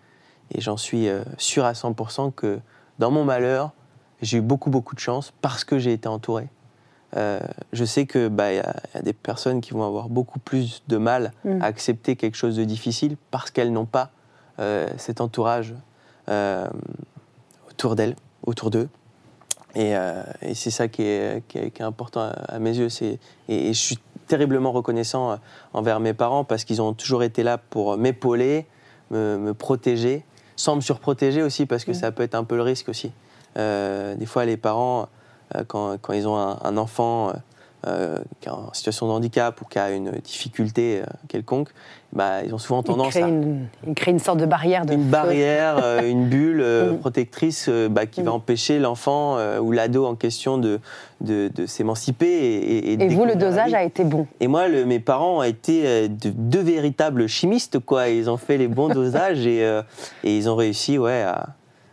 et 0.53 0.59
j'en 0.61 0.77
suis 0.77 1.07
sûr 1.38 1.63
à 1.63 1.73
100%, 1.73 2.31
que 2.33 2.59
dans 2.97 3.11
mon 3.11 3.23
malheur, 3.23 3.71
j'ai 4.21 4.39
eu 4.39 4.41
beaucoup, 4.41 4.69
beaucoup 4.69 4.95
de 4.95 4.99
chance 4.99 5.31
parce 5.41 5.63
que 5.63 5.79
j'ai 5.79 5.93
été 5.93 6.09
entouré. 6.09 6.49
Euh, 7.18 7.39
je 7.74 7.86
sais 7.86 8.06
que 8.06 8.28
bah, 8.28 8.54
y, 8.54 8.60
a 8.60 8.75
y 8.94 8.98
a 8.98 9.01
des 9.01 9.13
personnes 9.13 9.62
qui 9.62 9.72
vont 9.74 9.84
avoir 9.86 10.10
beaucoup 10.10 10.38
plus 10.39 10.84
de 10.88 10.98
mal 10.98 11.32
Mm. 11.44 11.62
à 11.62 11.66
accepter 11.66 12.16
quelque 12.16 12.36
chose 12.38 12.56
de 12.56 12.63
difficile 12.63 13.18
parce 13.32 13.50
qu'elles 13.51 13.72
n'ont 13.74 13.86
pas 13.86 14.12
euh, 14.60 14.88
cet 14.98 15.20
entourage 15.22 15.74
euh, 16.30 16.68
autour 17.70 17.96
d'elles, 17.96 18.16
autour 18.46 18.70
d'eux. 18.70 18.89
Et, 19.75 19.94
et 20.42 20.54
c'est 20.56 20.72
ça 20.72 20.88
qui 20.88 21.04
est, 21.04 21.44
qui 21.48 21.58
est- 21.60 21.72
qui 21.72 21.82
est 21.82 21.86
important 21.86 22.32
à, 22.48 22.58
mes 22.60 22.75
yeux. 22.78 22.89
C'est- 22.89 23.20
Et, 23.48 23.70
et 23.70 23.74
je 23.74 23.80
suis 23.80 24.00
terriblement 24.28 24.72
reconnaissant 24.72 25.39
envers 25.74 26.00
mes 26.00 26.13
parents 26.13 26.44
parce 26.44 26.63
qu'ils 26.66 26.82
ont 26.82 26.94
toujours 26.94 27.24
été 27.24 27.42
là 27.44 27.58
pour 27.58 27.98
m'épauler, 27.98 28.66
me, 29.12 29.38
me 29.38 29.54
protéger, 29.54 30.24
sans 30.56 30.75
me 30.75 30.82
surprotéger 30.82 31.42
aussi 31.44 31.66
parce 31.66 31.86
que 31.86 31.92
Mm. 31.92 31.96
ça 31.96 32.12
peut 32.12 32.24
être 32.24 32.36
un 32.36 32.44
peu 32.44 32.56
le 32.56 32.63
risque 32.63 32.89
aussi. 32.89 33.12
Des 33.56 34.25
fois, 34.25 34.46
les 34.46 34.58
parents, 34.58 35.08
quand, 35.68 35.98
quand 36.01 36.13
ils 36.13 36.27
ont 36.27 36.38
un, 36.38 36.58
un 36.63 36.77
enfant 36.77 37.29
euh, 37.29 37.34
euh, 37.88 38.18
qui 38.41 38.50
est 38.50 38.51
en 38.51 38.74
situation 38.74 39.08
de 39.08 39.12
handicap 39.13 39.62
ou 39.62 39.65
qui 39.65 39.79
a 39.79 39.91
une 39.91 40.12
difficulté 40.12 41.00
euh, 41.01 41.06
quelconque, 41.29 41.70
bah, 42.12 42.44
ils 42.44 42.53
ont 42.53 42.58
souvent 42.58 42.84
tendance 42.84 43.15
à 43.15 43.22
une, 43.22 43.68
il 43.88 43.94
crée 43.94 44.12
une 44.12 44.20
sorte 44.20 44.39
de 44.39 44.46
barrière 44.46 44.86
de 44.86 44.94
une 44.96 45.06
barrière, 45.10 45.77
euh, 45.82 46.01
une 46.10 46.27
bulle 46.27 46.60
euh, 46.62 46.91
Mm. 46.91 46.98
protectrice 47.00 47.68
euh, 47.70 47.88
bah, 47.88 48.06
qui 48.06 48.22
va 48.22 48.32
Mm. 48.32 48.36
empêcher 48.36 48.79
l'enfant 48.79 49.38
euh, 49.38 49.60
ou 49.60 49.72
l'ado 49.72 50.06
en 50.06 50.15
question 50.15 50.58
de, 50.58 50.82
de, 51.22 51.50
de 51.56 51.65
s'émanciper. 51.68 52.27
Et, 52.27 52.91
et, 52.94 52.98
de 52.98 53.03
Et 53.03 53.08
vous, 53.08 53.24
le 53.24 53.36
dosage 53.38 53.74
a 53.74 53.84
été 53.84 54.03
bon. 54.03 54.27
Et 54.41 54.48
moi, 54.50 54.68
le- 54.68 54.84
mes 54.86 55.00
parents 55.00 55.38
ont 55.38 55.44
été 55.44 55.84
euh, 55.86 56.08
de- 56.10 56.32
deux 56.36 56.62
véritables 56.62 57.27
chimistes, 57.29 57.79
quoi. 57.79 58.10
Ils 58.10 58.29
ont 58.29 58.36
fait 58.38 58.58
les 58.58 58.68
bons 58.68 58.89
dosages 58.94 59.48
et, 59.48 59.63
euh, 59.63 59.82
et 60.25 60.36
ils 60.36 60.50
ont 60.50 60.56
réussi, 60.58 60.98
ouais, 60.98 61.22
à, 61.22 61.48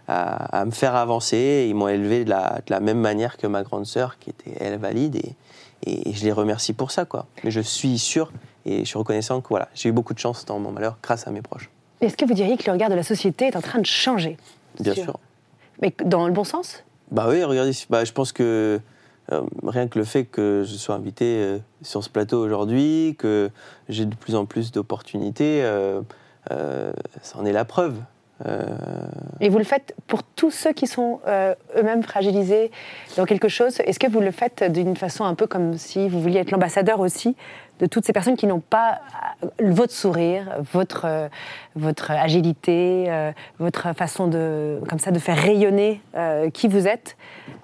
à- 0.09 0.61
à 0.61 0.65
me 0.65 0.71
faire 0.71 0.95
avancer. 0.95 1.67
Ils 1.69 1.75
m'ont 1.75 1.89
élevé 1.89 2.25
de 2.25 2.31
la, 2.31 2.61
de 2.67 2.71
la 2.73 2.81
même 2.81 3.01
manière 3.01 3.37
que 3.37 3.47
ma 3.47 3.63
grande 3.63 3.87
sœur, 3.87 4.19
qui 4.19 4.31
était 4.31 4.53
elle 4.61 4.79
valide, 4.79 5.17
et, 5.17 6.09
et 6.11 6.13
je 6.13 6.25
les 6.25 6.33
remercie 6.33 6.73
pour 6.73 6.91
ça, 6.91 7.05
quoi. 7.05 7.27
Mais 7.45 7.51
je 7.51 7.61
suis 7.61 7.99
sûr 7.99 8.33
et 8.65 8.81
je 8.81 8.85
suis 8.85 8.99
reconnaissant 8.99 9.41
que 9.41 9.49
voilà, 9.49 9.69
j'ai 9.75 9.89
eu 9.91 9.93
beaucoup 9.93 10.15
de 10.15 10.19
chance 10.19 10.45
dans 10.45 10.59
mon 10.59 10.73
malheur 10.73 10.97
grâce 11.03 11.27
à 11.29 11.31
mes 11.31 11.43
proches, 11.43 11.71
Est-ce 12.01 12.17
que 12.17 12.25
vous 12.25 12.35
diriez 12.35 12.57
que 12.57 12.65
le 12.67 12.73
regard 12.73 12.91
de 12.91 12.95
la 12.95 13.03
société 13.05 13.47
est 13.47 13.57
en 13.57 13.61
train 13.61 13.79
de 13.79 13.87
changer? 13.87 14.37
Bien 14.81 14.95
sûr. 14.95 15.19
Mais 15.83 15.95
dans 16.05 16.27
le 16.27 16.33
bon 16.33 16.45
sens? 16.45 16.83
Bah 17.11 17.27
oui, 17.29 17.45
regardez, 17.45 17.73
bah, 17.91 18.05
je 18.05 18.13
pense 18.13 18.33
que 18.33 18.81
euh, 19.33 19.43
rien 19.65 19.87
que 19.89 19.99
le 19.99 20.05
fait 20.05 20.25
que 20.25 20.65
je 20.67 20.75
sois 20.77 20.95
invité 20.97 21.25
euh, 21.43 21.59
sur 21.83 22.03
ce 22.03 22.09
plateau 22.09 22.45
aujourd'hui, 22.45 23.15
que 23.19 23.51
j'ai 23.89 24.05
de 24.07 24.15
plus 24.17 24.35
en 24.35 24.47
plus 24.47 24.73
d'opportunités, 24.73 25.63
euh, 25.63 26.01
euh, 26.51 26.93
ça 27.23 27.39
en 27.39 27.45
est 27.45 27.53
la 27.53 27.65
preuve. 27.65 27.95
Euh, 28.45 28.63
Et 29.41 29.49
vous 29.49 29.59
le 29.59 29.65
faites 29.65 29.95
pour 30.07 30.23
tous 30.23 30.51
ceux 30.51 30.73
qui 30.73 30.87
sont 30.87 31.21
euh, 31.27 31.55
eux-mêmes 31.77 32.03
fragilisés 32.03 32.71
dans 33.17 33.25
quelque 33.25 33.49
chose. 33.49 33.81
Est-ce 33.81 33.99
que 33.99 34.11
vous 34.11 34.21
le 34.21 34.31
faites 34.31 34.63
d'une 34.71 34.97
façon 34.97 35.25
un 35.25 35.35
peu 35.35 35.47
comme 35.47 35.79
si 35.79 36.09
vous 36.09 36.21
vouliez 36.21 36.41
être 36.41 36.51
l'ambassadeur 36.51 37.01
aussi 37.01 37.35
de 37.81 37.87
toutes 37.87 38.05
ces 38.07 38.13
personnes 38.13 38.37
qui 38.37 38.47
n'ont 38.47 38.61
pas 38.61 39.01
euh, 39.43 39.49
votre 39.61 39.93
sourire, 39.93 40.59
votre, 40.73 41.31
votre 41.77 42.11
agilité, 42.11 43.11
votre 43.59 43.95
façon 43.95 44.27
de, 44.27 44.81
comme 44.89 44.99
ça, 44.99 45.11
de 45.11 45.19
faire 45.19 45.39
rayonner 45.39 46.01
qui 46.53 46.69
vous 46.69 46.87
êtes? 46.87 47.17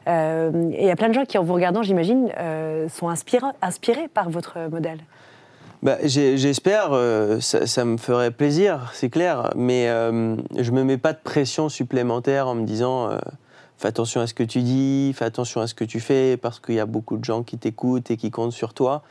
Et 0.06 0.10
il 0.10 0.84
y 0.84 0.90
a 0.90 0.96
plein 0.96 1.08
de 1.08 1.14
gens 1.14 1.24
qui, 1.24 1.38
en 1.38 1.44
vous 1.44 1.54
regardant, 1.54 1.82
j'imagine, 1.82 2.30
sont 2.88 3.08
inspirés 3.08 4.08
par 4.08 4.30
votre 4.30 4.58
modèle. 4.70 4.98
Bah, 5.82 5.98
J'espère, 6.04 6.92
euh, 6.92 7.40
ça, 7.40 7.66
ça 7.66 7.84
me 7.84 7.96
ferait 7.96 8.30
plaisir, 8.30 8.90
c'est 8.94 9.10
clair, 9.10 9.52
mais 9.56 9.88
euh, 9.88 10.36
je 10.58 10.70
me 10.70 10.84
mets 10.84 10.98
pas 10.98 11.12
de 11.12 11.18
pression 11.22 11.68
supplémentaire 11.68 12.48
en 12.48 12.54
me 12.54 12.64
disant 12.64 13.10
euh, 13.10 13.18
fais 13.76 13.88
attention 13.88 14.20
à 14.20 14.26
ce 14.26 14.34
que 14.34 14.42
tu 14.44 14.62
dis, 14.62 15.12
fais 15.14 15.24
attention 15.24 15.60
à 15.60 15.66
ce 15.66 15.74
que 15.74 15.84
tu 15.84 16.00
fais, 16.00 16.36
parce 16.36 16.60
qu'il 16.60 16.76
y 16.76 16.80
a 16.80 16.86
beaucoup 16.86 17.16
de 17.16 17.24
gens 17.24 17.42
qui 17.42 17.58
t'écoutent 17.58 18.10
et 18.10 18.16
qui 18.16 18.30
comptent 18.30 18.52
sur 18.52 18.74
toi. 18.74 19.02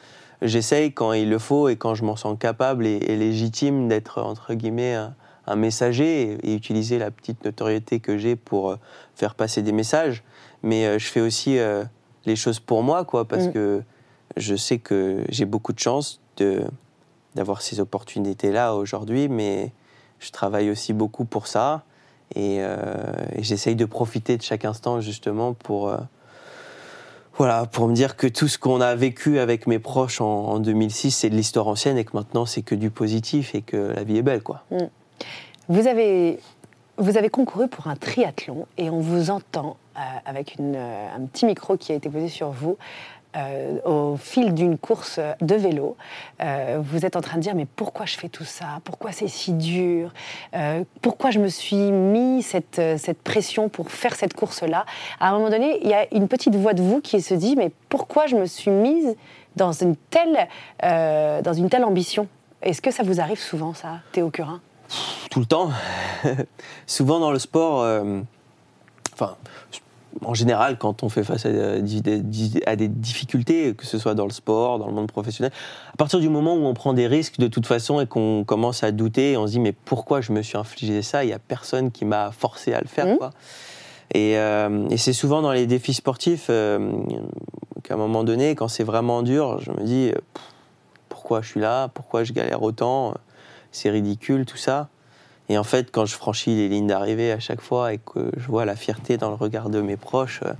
J'essaye 0.41 0.91
quand 0.93 1.13
il 1.13 1.29
le 1.29 1.37
faut 1.37 1.69
et 1.69 1.75
quand 1.75 1.93
je 1.93 2.03
m'en 2.03 2.15
sens 2.15 2.35
capable 2.39 2.87
et, 2.87 2.95
et 2.97 3.15
légitime 3.15 3.87
d'être 3.87 4.21
entre 4.21 4.53
guillemets 4.55 4.95
un, 4.95 5.13
un 5.45 5.55
messager 5.55 6.39
et, 6.43 6.51
et 6.51 6.55
utiliser 6.55 6.97
la 6.97 7.11
petite 7.11 7.45
notoriété 7.45 7.99
que 7.99 8.17
j'ai 8.17 8.35
pour 8.35 8.71
euh, 8.71 8.75
faire 9.15 9.35
passer 9.35 9.61
des 9.61 9.71
messages. 9.71 10.23
Mais 10.63 10.99
je 10.99 11.07
fais 11.07 11.21
aussi 11.21 11.57
les 12.27 12.35
choses 12.35 12.59
pour 12.59 12.83
moi, 12.83 13.03
quoi, 13.03 13.27
parce 13.27 13.47
Mm. 13.47 13.51
que 13.51 13.81
je 14.37 14.55
sais 14.55 14.77
que 14.77 15.23
j'ai 15.29 15.45
beaucoup 15.45 15.73
de 15.73 15.79
chance 15.79 16.20
de 16.37 16.63
d'avoir 17.35 17.61
ces 17.61 17.79
opportunités-là 17.79 18.75
aujourd'hui, 18.75 19.29
mais 19.29 19.71
je 20.19 20.31
travaille 20.31 20.69
aussi 20.69 20.93
beaucoup 20.93 21.25
pour 21.25 21.47
ça. 21.47 21.83
Et, 22.35 22.57
euh, 22.59 22.75
j'essaye 23.39 23.75
de 23.75 23.85
profiter 23.85 24.37
de 24.37 24.41
chaque 24.41 24.65
instant 24.65 25.01
justement 25.01 25.53
pour 25.53 25.89
euh, 25.89 25.97
voilà 27.37 27.65
pour 27.65 27.87
me 27.87 27.93
dire 27.93 28.15
que 28.15 28.27
tout 28.27 28.47
ce 28.47 28.57
qu'on 28.57 28.79
a 28.79 28.95
vécu 28.95 29.39
avec 29.39 29.67
mes 29.67 29.79
proches 29.79 30.21
en, 30.21 30.45
en 30.45 30.59
2006 30.59 31.11
c'est 31.11 31.29
de 31.29 31.35
l'histoire 31.35 31.67
ancienne 31.67 31.97
et 31.97 32.05
que 32.05 32.15
maintenant 32.15 32.45
c'est 32.45 32.61
que 32.61 32.75
du 32.75 32.89
positif 32.89 33.53
et 33.55 33.61
que 33.61 33.93
la 33.95 34.03
vie 34.03 34.17
est 34.17 34.21
belle 34.21 34.43
quoi. 34.43 34.63
Vous 35.67 35.87
avez, 35.87 36.39
vous 36.97 37.17
avez 37.17 37.29
concouru 37.29 37.67
pour 37.67 37.87
un 37.87 37.95
triathlon 37.95 38.65
et 38.77 38.89
on 38.89 38.99
vous 38.99 39.29
entend 39.29 39.77
euh, 39.97 39.99
avec 40.25 40.55
une, 40.55 40.75
un 40.75 41.25
petit 41.25 41.45
micro 41.45 41.75
qui 41.75 41.91
a 41.91 41.95
été 41.95 42.09
posé 42.09 42.29
sur 42.29 42.51
vous 42.51 42.77
euh, 43.37 43.79
au 43.85 44.17
fil 44.17 44.53
d'une 44.53 44.77
course 44.77 45.19
de 45.39 45.55
vélo. 45.55 45.95
Euh, 46.41 46.79
vous 46.83 47.05
êtes 47.05 47.15
en 47.15 47.21
train 47.21 47.37
de 47.37 47.41
dire 47.41 47.55
mais 47.55 47.65
pourquoi 47.65 48.05
je 48.05 48.17
fais 48.17 48.27
tout 48.27 48.43
ça? 48.43 48.81
Pourquoi 48.83 49.13
c'est 49.13 49.29
si 49.29 49.53
dur? 49.53 50.11
Euh, 50.53 50.83
Pourquoi 51.01 51.31
je 51.31 51.39
me 51.39 51.47
suis 51.47 51.91
mis 51.91 52.43
cette, 52.43 52.81
cette 52.97 53.21
pression 53.21 53.69
pour 53.69 53.89
faire 53.89 54.15
cette 54.15 54.33
course-là? 54.33 54.85
À 55.21 55.29
un 55.29 55.33
moment 55.33 55.49
donné, 55.49 55.79
il 55.81 55.89
y 55.89 55.93
a 55.93 56.13
une 56.13 56.27
petite 56.27 56.55
voix 56.55 56.73
de 56.73 56.81
vous 56.81 56.99
qui 56.99 57.21
se 57.21 57.33
dit 57.33 57.55
mais 57.55 57.71
pourquoi 57.87 58.27
je 58.27 58.35
me 58.35 58.45
suis 58.45 58.71
mise 58.71 59.15
dans 59.55 59.71
une 59.71 59.95
telle, 59.95 60.47
dans 60.81 61.53
une 61.53 61.69
telle 61.69 61.85
ambition? 61.85 62.27
Est-ce 62.61 62.81
que 62.81 62.91
ça 62.91 63.03
vous 63.03 63.21
arrive 63.21 63.39
souvent 63.39 63.73
ça, 63.73 63.99
Théo 64.11 64.29
Curin? 64.29 64.59
Tout 65.29 65.39
le 65.39 65.45
temps. 65.45 65.69
Souvent 66.85 67.19
dans 67.19 67.31
le 67.31 67.39
sport, 67.39 67.85
enfin, 69.13 69.37
en 70.25 70.33
général, 70.33 70.77
quand 70.77 71.03
on 71.03 71.09
fait 71.09 71.23
face 71.23 71.45
à 71.45 71.51
des, 71.51 72.21
à 72.65 72.75
des 72.75 72.87
difficultés, 72.87 73.73
que 73.73 73.85
ce 73.85 73.97
soit 73.97 74.13
dans 74.13 74.25
le 74.25 74.31
sport, 74.31 74.79
dans 74.79 74.87
le 74.87 74.93
monde 74.93 75.11
professionnel, 75.11 75.51
à 75.93 75.97
partir 75.97 76.19
du 76.19 76.29
moment 76.29 76.55
où 76.55 76.65
on 76.65 76.73
prend 76.73 76.93
des 76.93 77.07
risques 77.07 77.39
de 77.39 77.47
toute 77.47 77.65
façon 77.65 78.01
et 78.01 78.07
qu'on 78.07 78.43
commence 78.43 78.83
à 78.83 78.91
douter, 78.91 79.37
on 79.37 79.47
se 79.47 79.53
dit 79.53 79.59
mais 79.59 79.71
pourquoi 79.71 80.21
je 80.21 80.31
me 80.31 80.41
suis 80.41 80.57
infligé 80.57 81.01
ça? 81.01 81.23
Il 81.23 81.27
n'y 81.27 81.33
a 81.33 81.39
personne 81.39 81.91
qui 81.91 82.05
m'a 82.05 82.31
forcé 82.31 82.73
à 82.73 82.81
le 82.81 82.87
faire. 82.87 83.17
Quoi. 83.17 83.31
Et, 84.13 84.37
euh, 84.37 84.87
et 84.89 84.97
c'est 84.97 85.13
souvent 85.13 85.41
dans 85.41 85.53
les 85.53 85.67
défis 85.67 85.93
sportifs 85.93 86.47
euh, 86.49 86.91
qu'à 87.83 87.93
un 87.93 87.97
moment 87.97 88.23
donné, 88.23 88.55
quand 88.55 88.67
c'est 88.67 88.83
vraiment 88.83 89.23
dur, 89.23 89.59
je 89.61 89.71
me 89.71 89.83
dis 89.83 90.11
pff, 90.11 90.43
pourquoi 91.07 91.41
je 91.41 91.47
suis 91.49 91.61
là? 91.61 91.87
Pourquoi 91.93 92.23
je 92.23 92.33
galère 92.33 92.61
autant? 92.61 93.13
C'est 93.71 93.89
ridicule, 93.89 94.45
tout 94.45 94.57
ça. 94.57 94.89
Et 95.49 95.57
en 95.57 95.63
fait, 95.63 95.91
quand 95.91 96.05
je 96.05 96.15
franchis 96.15 96.55
les 96.55 96.69
lignes 96.69 96.87
d'arrivée 96.87 97.31
à 97.31 97.39
chaque 97.39 97.61
fois 97.61 97.93
et 97.93 97.97
que 97.99 98.31
je 98.37 98.47
vois 98.47 98.65
la 98.65 98.75
fierté 98.75 99.17
dans 99.17 99.29
le 99.29 99.35
regard 99.35 99.69
de 99.69 99.81
mes 99.81 99.97
proches, 99.97 100.41
euh, 100.45 100.53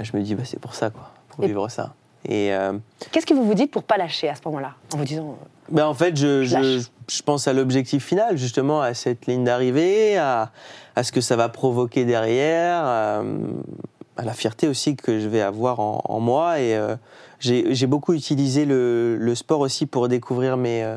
je 0.00 0.16
me 0.16 0.22
dis, 0.22 0.34
bah, 0.34 0.42
c'est 0.44 0.58
pour 0.58 0.74
ça, 0.74 0.90
quoi, 0.90 1.10
pour 1.30 1.44
Et- 1.44 1.48
vivre 1.48 1.68
ça. 1.68 1.94
Et 2.26 2.54
euh, 2.54 2.72
Qu'est-ce 3.12 3.26
que 3.26 3.34
vous 3.34 3.44
vous 3.44 3.52
dites 3.54 3.70
pour 3.70 3.82
pas 3.82 3.98
lâcher 3.98 4.30
à 4.30 4.34
ce 4.34 4.40
moment-là 4.46 4.74
En 4.94 4.96
vous 4.96 5.04
disant, 5.04 5.36
ben, 5.68 5.86
en 5.86 5.92
fait, 5.92 6.16
je, 6.16 6.42
Je 6.44 7.22
pense 7.22 7.46
à 7.46 7.52
l'objectif 7.52 8.02
final, 8.06 8.38
justement, 8.38 8.80
à 8.80 8.94
cette 8.94 9.26
ligne 9.26 9.44
d'arrivée, 9.44 10.16
à, 10.16 10.50
à 10.96 11.02
ce 11.04 11.12
que 11.12 11.20
ça 11.20 11.36
va 11.36 11.50
provoquer 11.50 12.06
derrière, 12.06 12.82
à, 12.82 13.22
à 14.16 14.24
la 14.24 14.32
fierté 14.32 14.68
aussi 14.68 14.96
que 14.96 15.20
je 15.20 15.28
vais 15.28 15.42
avoir 15.42 15.80
en, 15.80 16.00
en 16.06 16.18
moi. 16.18 16.60
Et 16.60 16.74
euh, 16.74 16.96
j'ai 17.40 17.86
beaucoup 17.86 18.14
utilisé 18.14 18.64
le, 18.64 19.16
le 19.18 19.34
sport 19.34 19.60
aussi 19.60 19.84
pour 19.84 20.08
découvrir 20.08 20.56
mes, 20.56 20.82
euh, 20.82 20.96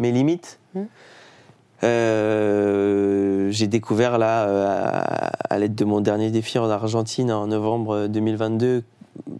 mes 0.00 0.10
limites. 0.10 0.58
Mm. 0.74 0.80
Euh, 1.82 3.50
j'ai 3.50 3.66
découvert 3.66 4.18
là, 4.18 4.48
euh, 4.48 5.30
à, 5.50 5.58
l'aide 5.58 5.74
de 5.74 5.84
mon 5.84 6.00
dernier 6.00 6.30
défi 6.30 6.58
en 6.58 6.70
Argentine 6.70 7.30
en 7.30 7.46
novembre 7.46 8.06
2022, 8.06 8.82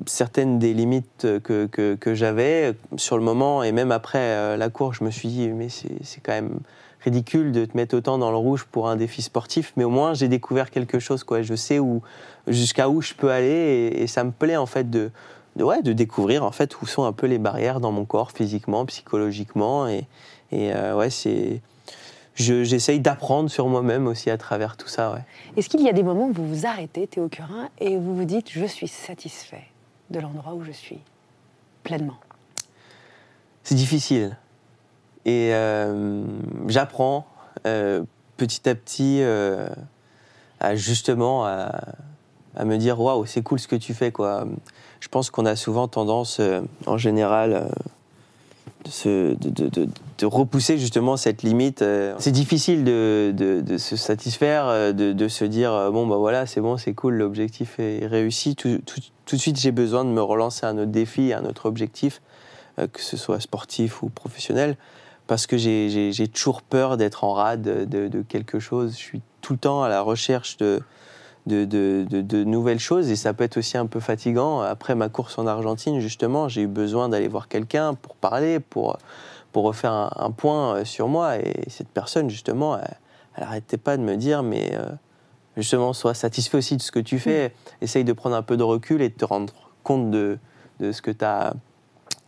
certaines 0.07 0.59
des 0.59 0.75
limites 0.75 1.27
que, 1.43 1.67
que, 1.67 2.15
j'avais. 2.15 2.75
Sur 2.97 3.17
le 3.17 3.25
moment 3.25 3.63
et 3.63 3.73
même 3.73 3.93
après 3.93 4.19
euh, 4.19 4.57
la 4.57 4.69
course, 4.69 4.99
je 4.99 5.05
me 5.05 5.11
suis 5.11 5.29
dit 5.29 5.49
mais 5.49 5.69
c'est 5.69 6.21
quand 6.23 6.33
même 6.33 6.61
ridicule 7.01 7.53
de 7.53 7.65
te 7.65 7.77
mettre 7.77 7.97
autant 7.97 8.19
dans 8.19 8.31
le 8.31 8.37
rouge 8.37 8.67
pour 8.71 8.89
un 8.89 8.97
défi 8.97 9.23
sportif, 9.23 9.73
mais 9.77 9.85
au 9.85 9.91
moins 9.91 10.13
j'ai 10.15 10.29
découvert 10.29 10.71
quelque 10.71 10.99
chose 10.99 11.25
quoi. 11.25 11.43
Je 11.43 11.55
sais 11.55 11.79
où 11.79 12.03
jusqu'à 12.49 12.89
où 12.89 13.01
je 13.01 13.15
peux 13.15 13.31
aller 13.31 13.93
et, 13.95 14.07
ça 14.07 14.25
me 14.25 14.31
plaît 14.31 14.57
en 14.57 14.67
fait 14.67 14.91
de, 14.91 15.11
ouais 15.57 15.83
de 15.83 15.93
découvrir 15.93 16.45
en 16.45 16.53
fait 16.53 16.81
où 16.83 16.87
sont 16.87 17.05
un 17.05 17.13
peu 17.13 17.27
les 17.27 17.39
barrières 17.39 17.81
dans 17.81 17.93
mon 17.93 18.05
corps 18.05 18.33
physiquement, 18.33 18.85
psychologiquement. 18.87 19.89
Et, 19.89 20.07
et 20.53 20.73
ouais 20.93 21.11
c'est 21.11 21.61
je- 22.37 22.63
j'essaye 22.63 23.01
d'apprendre 23.01 23.51
sur 23.51 23.67
moi-même 23.67 24.07
aussi 24.07 24.31
à 24.31 24.39
travers 24.39 24.77
tout 24.77 24.89
ça 24.89 25.13
ouais. 25.13 25.25
Est-ce 25.57 25.69
qu'il 25.69 25.83
y 25.83 25.89
a 25.89 25.93
des 25.93 26.03
moments 26.05 26.29
où 26.29 26.33
vous 26.33 26.47
vous 26.49 26.67
arrêtez, 26.67 27.07
Théo 27.09 27.29
Curin, 27.29 27.69
et 27.81 27.97
vous 27.97 28.15
vous 28.15 28.25
dites 28.25 28.51
je 28.51 28.65
suis 28.65 28.89
satisfait 28.89 29.65
de 30.11 30.21
l'endroit 30.21 30.55
où 30.55 30.63
je 30.63 30.71
suis 30.73 31.01
pleinement? 31.83 32.17
C'est 33.65 33.75
difficile. 33.75 34.37
Et 35.25 35.51
euh, 35.53 36.25
j'apprends 36.69 37.27
euh, 37.67 38.05
petit 38.37 38.69
à 38.69 38.77
petit 38.77 39.19
euh, 39.23 39.69
à 40.61 40.77
justement 40.77 41.45
à, 41.45 41.73
à 42.55 42.65
me 42.65 42.77
dire 42.77 43.01
waouh, 43.01 43.27
c'est 43.27 43.43
cool 43.43 43.59
ce 43.59 43.67
que 43.67 43.75
tu 43.75 43.93
fais. 43.93 44.13
Quoi. 44.13 44.47
Je 45.01 45.09
pense 45.09 45.31
qu'on 45.31 45.45
a 45.45 45.57
souvent 45.57 45.89
tendance, 45.89 46.41
en 46.87 46.97
général, 46.97 47.69
de, 48.85 48.91
se- 48.91 49.35
de- 49.35 49.51
de- 49.51 49.69
de- 49.69 49.89
de 50.19 50.27
repousser 50.27 50.79
justement 50.79 51.17
cette 51.17 51.43
limite. 51.43 51.83
euh. 51.83 52.15
C'est 52.19 52.31
difficile 52.33 52.85
de, 52.85 53.33
de- 53.37 53.79
se 53.79 53.97
satisfaire, 53.97 54.67
euh, 54.69 54.93
de, 54.93 55.29
se 55.29 55.45
dire 55.45 55.73
euh, 55.73 55.91
bon, 55.91 56.07
bah 56.07 56.17
voilà, 56.17 56.47
c'est 56.47 56.61
bon, 56.61 56.77
c'est 56.77 56.95
cool, 56.95 57.15
l'objectif 57.15 57.79
est 57.79 58.07
réussi. 58.07 58.55
Tout, 58.57 58.79
tout- 58.87 59.01
tout 59.25 59.37
de 59.37 59.41
suite, 59.41 59.59
j'ai 59.59 59.73
besoin 59.73 60.05
de 60.05 60.11
me 60.11 60.23
relancer 60.23 60.67
un 60.67 60.79
autre 60.79 60.91
défi, 60.93 61.33
un 61.33 61.45
autre 61.45 61.67
objectif 61.67 62.21
que 62.93 63.01
ce 63.01 63.17
soit 63.17 63.41
sportif 63.41 64.03
ou 64.03 64.11
professionnel, 64.11 64.77
parce 65.27 65.47
que 65.47 65.57
j'ai- 65.57 66.29
toujours 66.29 66.61
peur 66.61 66.99
d'être 66.99 67.25
en 67.25 67.33
rade 67.33 67.63
de, 67.63 68.07
de 68.09 68.23
quelque 68.23 68.59
chose. 68.59 68.93
Je 68.93 68.99
suis 69.03 69.23
tout 69.41 69.55
le 69.55 69.59
temps 69.59 69.83
à 69.83 69.89
la 69.89 70.03
recherche 70.03 70.59
de, 70.59 70.81
de, 71.47 72.45
nouvelles 72.45 72.79
choses 72.79 73.11
et 73.11 73.17
ça 73.17 73.33
peut 73.33 73.45
être 73.45 73.57
aussi 73.57 73.79
un 73.79 73.87
peu 73.87 74.01
fatigant. 74.01 74.61
Après 74.61 74.95
ma 74.95 75.09
course 75.09 75.39
en 75.39 75.47
Argentine, 75.47 76.01
justement, 76.01 76.49
j'ai 76.49 76.63
eu 76.63 76.67
besoin 76.67 77.09
d'aller 77.09 77.29
voir 77.29 77.49
quelqu'un 77.49 77.95
pour 77.95 78.17
parler, 78.17 78.61
pour, 78.61 78.99
pour 79.53 79.65
refaire 79.65 79.93
un, 80.17 80.31
point 80.31 80.77
euh, 80.77 80.85
sur 80.85 81.09
moi. 81.09 81.39
Et 81.39 81.63
cette 81.69 81.89
personne, 81.89 82.29
justement, 82.29 82.79
elle, 82.79 82.97
elle 83.37 83.45
arrêtait 83.45 83.79
pas 83.79 83.97
de 83.97 84.03
me 84.03 84.17
dire, 84.17 84.43
mais 84.43 84.73
euh, 84.75 84.91
justement, 85.57 85.93
sois 85.93 86.15
satisfait 86.15 86.59
aussi 86.59 86.77
de 86.77 86.83
ce 86.83 86.91
que 86.91 87.01
tu 87.01 87.19
fais. 87.19 87.55
Essaye 87.81 88.05
de 88.05 88.13
prendre 88.13 88.37
un 88.37 88.43
peu 88.43 88.57
de 88.57 88.63
recul 88.63 89.03
et 89.03 89.09
de 89.09 89.15
te 89.15 89.25
rendre 89.25 89.53
compte 89.83 90.11
de, 90.11 90.39
de 90.81 90.93
ce 90.93 91.03
que 91.03 91.11
tu 91.11 91.25
as 91.25 91.55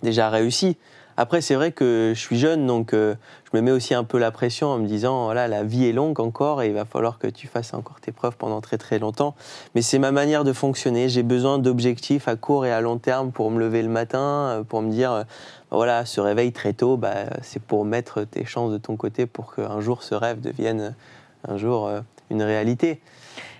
déjà 0.03 0.31
réussi. 0.31 0.77
Après, 1.21 1.41
c'est 1.41 1.57
vrai 1.57 1.73
que 1.73 2.13
je 2.15 2.21
suis 2.21 2.39
jeune, 2.39 2.65
donc 2.65 2.95
euh, 2.95 3.17
je 3.51 3.57
me 3.57 3.61
mets 3.61 3.73
aussi 3.73 3.93
un 3.93 4.05
peu 4.05 4.19
la 4.19 4.31
pression 4.31 4.69
en 4.69 4.79
me 4.79 4.87
disant, 4.87 5.25
voilà, 5.25 5.49
la 5.49 5.65
vie 5.65 5.85
est 5.85 5.93
longue 5.93 6.21
encore 6.21 6.63
et 6.63 6.69
il 6.69 6.75
va 6.75 6.85
falloir 6.85 7.19
que 7.19 7.27
tu 7.27 7.49
fasses 7.49 7.75
encore 7.75 8.01
tes 8.01 8.13
preuves 8.13 8.37
pendant 8.37 8.61
très 8.61 8.79
très 8.79 9.01
longtemps. 9.01 9.35
Mais 9.75 9.83
c'est 9.83 9.99
ma 9.99 10.13
manière 10.13 10.45
de 10.45 10.53
fonctionner. 10.53 11.09
J'ai 11.09 11.25
besoin 11.25 11.59
d'objectifs 11.59 12.29
à 12.29 12.37
court 12.37 12.67
et 12.67 12.73
à 12.73 12.81
long 12.81 12.99
terme 12.99 13.33
pour 13.33 13.51
me 13.51 13.59
lever 13.59 13.83
le 13.83 13.89
matin, 13.89 14.21
euh, 14.21 14.63
pour 14.63 14.81
me 14.81 14.93
dire, 14.93 15.11
euh, 15.11 15.25
voilà, 15.73 16.07
ce 16.07 16.21
réveil 16.21 16.53
très 16.53 16.73
tôt, 16.73 16.97
bah, 16.97 17.25
c'est 17.43 17.61
pour 17.61 17.85
mettre 17.85 18.23
tes 18.23 18.45
chances 18.45 18.71
de 18.71 18.79
ton 18.79 18.95
côté 18.95 19.27
pour 19.27 19.57
qu'un 19.57 19.81
jour 19.81 20.05
ce 20.05 20.15
rêve 20.15 20.41
devienne 20.41 20.95
un 21.49 21.57
jour 21.57 21.89
euh, 21.89 22.01
une 22.31 22.45
réalité. 22.45 23.01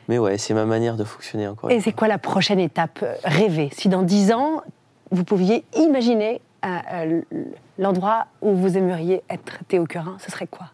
Mais 0.07 0.19
ouais, 0.19 0.39
c'est 0.39 0.55
ma 0.55 0.65
manière 0.65 0.95
de 0.95 1.03
fonctionner 1.03 1.49
encore. 1.49 1.73
Et 1.73 1.81
c'est 1.81 1.91
quoi 1.91 2.07
la 2.07 2.19
prochaine 2.19 2.61
étape 2.61 3.05
rêvée? 3.25 3.71
Si 3.73 3.89
dans 3.89 4.03
dix 4.03 4.31
ans, 4.31 4.63
vous 5.11 5.25
pouviez 5.25 5.65
imaginer 5.77 6.41
euh, 6.93 7.21
l'endroit 7.79 8.27
où 8.43 8.55
vous 8.55 8.77
aimeriez 8.77 9.23
être 9.31 9.59
Théo 9.69 9.85
Curin, 9.87 10.17
ce 10.19 10.31
serait 10.31 10.47
quoi? 10.47 10.67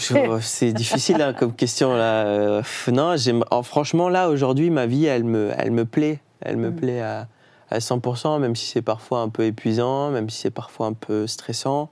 Je- 0.00 0.38
C'est 0.40 0.72
difficile 0.72 1.22
hein, 1.22 1.32
comme 1.32 1.54
question 1.54 1.94
là. 1.94 2.24
Euh, 2.26 2.62
non, 2.88 3.14
oh, 3.50 3.62
franchement 3.62 4.08
là 4.08 4.28
aujourd'hui 4.28 4.70
ma 4.70 4.86
vie 4.86 5.04
elle 5.06 5.24
me, 5.24 5.52
elle 5.56 5.70
me 5.70 5.84
plaît, 5.84 6.20
elle 6.40 6.56
me 6.56 6.70
Mm. 6.70 6.74
plaît 6.76 7.00
à, 7.00 7.28
à 7.70 7.78
100%, 7.78 8.40
même 8.40 8.56
si 8.56 8.66
c'est 8.66 8.82
parfois 8.82 9.20
un 9.20 9.28
peu 9.28 9.44
épuisant, 9.44 10.10
même 10.10 10.28
si 10.30 10.40
c'est 10.40 10.50
parfois 10.50 10.88
un 10.88 10.92
peu 10.94 11.26
stressant. 11.26 11.90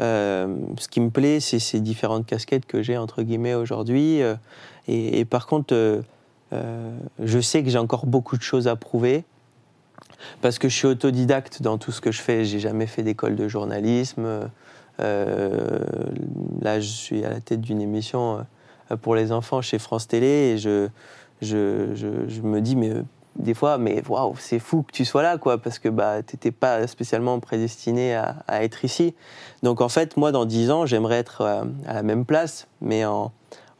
Euh, 0.00 0.56
ce 0.78 0.88
qui 0.88 1.00
me 1.00 1.10
plaît, 1.10 1.40
c'est 1.40 1.58
ces 1.58 1.80
différentes 1.80 2.26
casquettes 2.26 2.66
que 2.66 2.82
j'ai 2.82 2.96
entre 2.96 3.22
guillemets 3.22 3.54
aujourd'hui. 3.54 4.22
Euh, 4.22 4.34
et, 4.88 5.20
et 5.20 5.24
par 5.24 5.46
contre, 5.46 5.74
euh, 6.52 6.96
je 7.22 7.38
sais 7.40 7.62
que 7.62 7.70
j'ai 7.70 7.78
encore 7.78 8.06
beaucoup 8.06 8.36
de 8.36 8.42
choses 8.42 8.68
à 8.68 8.76
prouver 8.76 9.24
parce 10.40 10.58
que 10.58 10.68
je 10.68 10.74
suis 10.74 10.86
autodidacte 10.86 11.62
dans 11.62 11.78
tout 11.78 11.92
ce 11.92 12.00
que 12.00 12.12
je 12.12 12.20
fais. 12.20 12.44
J'ai 12.44 12.60
jamais 12.60 12.86
fait 12.86 13.02
d'école 13.02 13.36
de 13.36 13.48
journalisme. 13.48 14.48
Euh, 15.00 15.78
là, 16.60 16.80
je 16.80 16.88
suis 16.88 17.24
à 17.24 17.30
la 17.30 17.40
tête 17.40 17.60
d'une 17.60 17.80
émission 17.80 18.44
euh, 18.90 18.96
pour 18.96 19.14
les 19.14 19.32
enfants 19.32 19.60
chez 19.62 19.78
France 19.78 20.08
Télé 20.08 20.26
et 20.26 20.58
je, 20.58 20.88
me 22.42 22.60
dis, 22.60 22.76
mais 22.76 22.90
euh, 22.90 23.02
des 23.36 23.52
fois, 23.54 23.76
mais 23.78 24.02
waouh, 24.08 24.34
c'est 24.38 24.58
fou 24.58 24.82
que 24.82 24.92
tu 24.92 25.04
sois 25.04 25.22
là, 25.22 25.36
quoi, 25.36 25.58
parce 25.58 25.78
que 25.78 25.88
bah, 25.88 26.22
tu 26.22 26.36
n'étais 26.36 26.50
pas 26.50 26.86
spécialement 26.86 27.38
prédestiné 27.40 28.14
à, 28.14 28.62
être 28.62 28.84
ici. 28.84 29.14
Donc 29.62 29.80
en 29.80 29.88
fait, 29.88 30.16
moi, 30.16 30.32
dans 30.32 30.46
10 30.46 30.70
ans, 30.70 30.86
j'aimerais 30.86 31.16
être 31.16 31.42
à 31.42 31.92
la 31.92 32.02
même 32.02 32.24
place, 32.24 32.66
mais 32.80 33.04
en, 33.04 33.32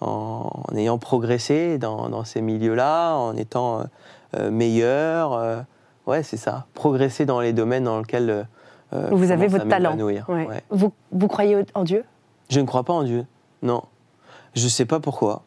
en, 0.03 0.51
ayant 0.75 0.99
progressé 0.99 1.79
dans, 1.79 2.25
ces 2.25 2.43
milieux-là, 2.43 3.15
en 3.15 3.35
étant 3.35 3.85
meilleur. 4.39 5.65
Ouais, 6.07 6.23
c'est 6.23 6.37
ça. 6.37 6.67
Progresser 6.75 7.27
dans 7.27 7.41
les 7.41 7.53
domaines 7.53 7.85
dans 7.85 7.99
lesquels 7.99 8.31
euh, 8.31 8.43
euh, 8.93 9.09
Vous 9.13 9.31
avez 9.31 9.47
votre 9.49 9.69
talent. 9.69 9.91
m'épanouir. 9.91 10.29
Ouais. 10.29 10.47
Ouais. 10.47 10.63
Vous, 10.71 10.93
vous 11.13 11.29
croyez 11.29 11.65
en 11.75 11.85
Dieu? 11.85 12.05
Je 12.49 12.61
ne 12.61 12.67
crois 12.67 12.85
pas 12.85 12.93
en 12.93 13.03
Dieu. 13.03 13.27
Non. 13.63 13.83
Je 14.55 14.65
ne 14.65 14.69
sais 14.69 14.87
pas 14.87 15.01
pourquoi, 15.01 15.43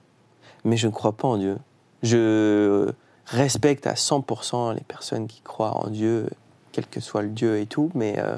mais 0.64 0.78
je 0.78 0.88
ne 0.88 0.92
crois 0.92 1.14
pas 1.14 1.28
en 1.28 1.38
Dieu. 1.38 1.58
Je 2.04 2.92
respecte 3.26 3.88
à 3.88 3.94
100% 3.94 4.74
les 4.76 4.82
personnes 4.82 5.28
qui 5.28 5.42
croient 5.42 5.78
en 5.84 5.90
Dieu, 5.90 6.28
quel 6.72 6.88
que 6.88 7.00
soit 7.00 7.22
le 7.22 7.30
Dieu 7.30 7.60
et 7.60 7.66
tout, 7.66 7.92
mais 7.94 8.16
euh, 8.20 8.38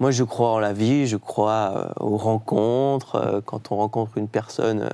moi 0.00 0.10
je 0.10 0.24
crois 0.24 0.50
en 0.50 0.58
la 0.58 0.72
vie, 0.72 1.06
je 1.06 1.16
crois 1.16 1.92
euh, 2.00 2.04
aux 2.04 2.16
rencontres. 2.16 3.42
quand 3.46 3.72
on 3.72 3.76
rencontre 3.76 4.18
une 4.18 4.28
personne, 4.28 4.88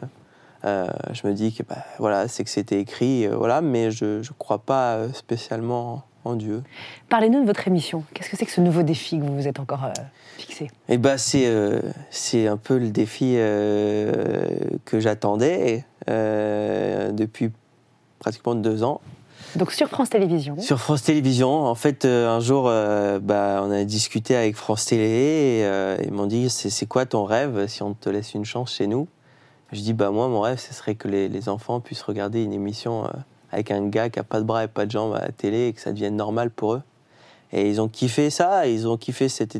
euh, 0.65 0.87
je 1.13 1.27
me 1.27 1.35
dis 1.35 1.53
que 1.53 1.63
bah, 1.63 1.85
voilà, 1.99 2.29
c'est 2.29 2.45
que 2.45 2.51
c'était 2.51 2.81
écrit, 2.81 3.27
voilà, 3.27 3.61
mais 3.61 3.91
je 3.91 4.19
ne 4.19 4.39
crois 4.39 4.59
pas 4.59 5.09
spécialement 5.13 6.03
en 6.25 6.37
Dieu. 6.37 6.63
Parlez-nous 7.09 7.43
de 7.43 7.47
votre 7.47 7.67
émission. 7.69 8.05
Qu'est-ce 8.13 8.31
que 8.31 8.37
c'est 8.37 8.47
que 8.47 8.53
ce 8.53 8.61
nouveau 8.61 8.83
défi 8.83 9.19
que 9.19 9.25
vous 9.25 9.35
vous 9.35 9.49
êtes 9.49 9.61
encore 9.61 9.85
euh, 9.85 9.93
fixé? 10.39 10.71
Et 10.89 10.99
bah 10.99 11.19
c'est 11.19 11.47
euh, 11.47 11.81
c'est 12.11 12.47
un 12.47 12.57
peu 12.57 12.79
le 12.79 12.91
défi 12.91 13.35
euh, 13.37 14.43
que 14.85 15.01
j'attendais 15.01 15.85
depuis 16.07 17.51
pratiquement 18.19 18.55
deux 18.55 18.83
ans. 18.83 19.01
Donc 19.57 19.73
sur 19.73 19.89
France 19.89 20.11
Télévisions. 20.11 20.59
Sur 20.59 20.81
France 20.81 21.03
Télévisions, 21.05 21.65
en 21.65 21.75
fait, 21.75 22.05
un 22.05 22.41
jour, 22.41 22.65
bah, 22.65 23.63
on 23.65 23.71
a 23.71 23.85
discuté 23.85 24.35
avec 24.35 24.57
France 24.57 24.87
Télé 24.87 25.63
et 25.63 26.05
ils 26.05 26.13
m'ont 26.13 26.27
dit 26.27 26.51
c'est 26.51 26.87
quoi 26.87 27.07
ton 27.07 27.25
rêve 27.25 27.67
si 27.69 27.83
on 27.83 27.95
te 27.95 28.11
laisse 28.11 28.35
une 28.35 28.45
chance 28.45 28.75
chez 28.75 28.87
nous? 28.87 29.07
Je 29.73 29.81
dis 29.81 29.93
bah 29.93 30.11
moi 30.11 30.29
mon 30.29 30.41
rêve 30.41 30.59
ce 30.59 30.75
serait 30.75 30.95
que 30.95 31.09
les, 31.09 31.29
les 31.29 31.49
enfants 31.49 31.81
puissent 31.81 32.03
regarder 32.03 32.43
une 32.43 32.53
émission 32.53 33.05
avec 33.55 33.71
un 33.71 33.87
gars 33.87 34.11
qui 34.11 34.19
a 34.19 34.25
pas 34.25 34.41
de 34.41 34.45
bras 34.45 34.65
et 34.65 34.69
pas 34.69 34.85
de 34.85 34.91
jambes 34.91 35.15
à 35.15 35.21
la 35.21 35.33
télé 35.33 35.69
et 35.69 35.73
que 35.73 35.81
ça 35.81 35.93
devienne 35.93 36.17
normal 36.17 36.51
pour 36.51 36.75
eux. 36.75 36.83
Et 37.53 37.69
ils 37.69 37.81
ont 37.81 37.89
kiffé 37.89 38.31
ça, 38.31 38.67
ils 38.67 38.89
ont 38.89 38.97
kiffé 38.97 39.29
cet, 39.29 39.55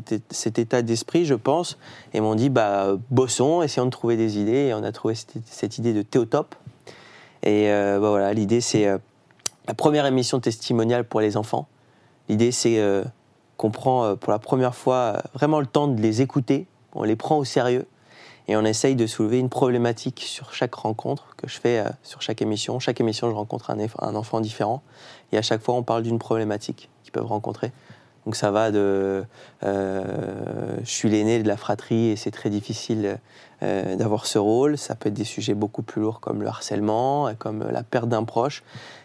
état 0.59 0.81
d'esprit, 0.81 1.25
je 1.25 1.33
pense, 1.33 1.77
et 2.13 2.19
m'ont 2.19 2.35
dit 2.35 2.49
bah 2.49 2.97
bossons, 3.09 3.61
essayons 3.61 3.85
de 3.85 3.91
trouver 3.91 4.17
des 4.17 4.37
idées. 4.37 4.67
Et 4.67 4.73
on 4.73 4.83
a 4.83 4.91
trouvé 4.91 5.15
cette, 5.15 5.77
idée 5.77 5.93
de 5.93 6.01
Théotop. 6.01 6.55
Et 7.43 7.71
euh, 7.71 7.99
bah, 8.01 8.09
voilà, 8.09 8.33
l'idée 8.33 8.59
c'est 8.59 8.85
euh, 8.85 8.97
la 9.67 9.73
première 9.73 10.05
émission 10.05 10.41
testimoniale 10.41 11.05
pour 11.05 11.21
les 11.21 11.37
enfants. 11.37 11.67
L'idée, 12.27 12.51
c'est 12.51 12.79
euh, 12.79 13.03
qu'on 13.55 13.71
prend 13.71 14.15
pour 14.17 14.31
la 14.31 14.39
première 14.39 14.75
fois 14.75 15.21
vraiment 15.33 15.59
le 15.59 15.67
temps 15.67 15.87
de 15.87 16.01
les 16.01 16.21
écouter, 16.21 16.65
on 16.93 17.03
les 17.03 17.15
prend 17.15 17.37
au 17.37 17.45
sérieux 17.45 17.85
et 18.47 18.55
on 18.55 18.63
essaye 18.63 18.95
de 18.95 19.07
soulever 19.07 19.39
une 19.39 19.49
problématique 19.49 20.21
sur 20.21 20.53
chaque 20.53 20.75
rencontre 20.75 21.35
que 21.37 21.47
je 21.47 21.59
fais 21.59 21.79
euh, 21.79 21.89
sur 22.03 22.21
chaque 22.21 22.41
émission. 22.41 22.79
Chaque 22.79 22.99
émission, 22.99 23.29
je 23.29 23.35
rencontre 23.35 23.71
un, 23.71 24.15
enfant 24.15 24.39
différent 24.39 24.83
et 25.31 25.37
à 25.37 25.41
chaque 25.41 25.61
fois, 25.61 25.75
on 25.75 25.83
parle 25.83 26.03
d'une 26.03 26.19
problématique 26.19 26.89
qu'ils 27.03 27.11
peuvent 27.11 27.25
rencontrer. 27.25 27.71
Donc 28.25 28.35
ça 28.35 28.49
va 28.49 28.71
de 28.71 29.23
euh, 29.63 30.77
je 30.83 30.89
suis 30.89 31.09
l'aîné 31.09 31.43
de 31.43 31.47
la 31.47 31.57
fratrie 31.57 32.07
et 32.09 32.15
c'est 32.15 32.31
très 32.31 32.49
difficile 32.49 33.19
euh, 33.61 33.95
d'avoir 33.95 34.25
ce 34.25 34.39
rôle. 34.39 34.79
Ça 34.79 34.95
peut 34.95 35.09
être 35.09 35.15
des 35.15 35.25
sujets 35.25 35.53
beaucoup 35.53 35.83
plus 35.83 36.01
lourds 36.01 36.19
comme 36.21 36.41
le 36.41 36.47
harcèlement, 36.47 37.31
comme 37.37 37.63
la 37.69 37.83
perte 37.83 38.09
d'un 38.09 38.23
proche. 38.23 38.63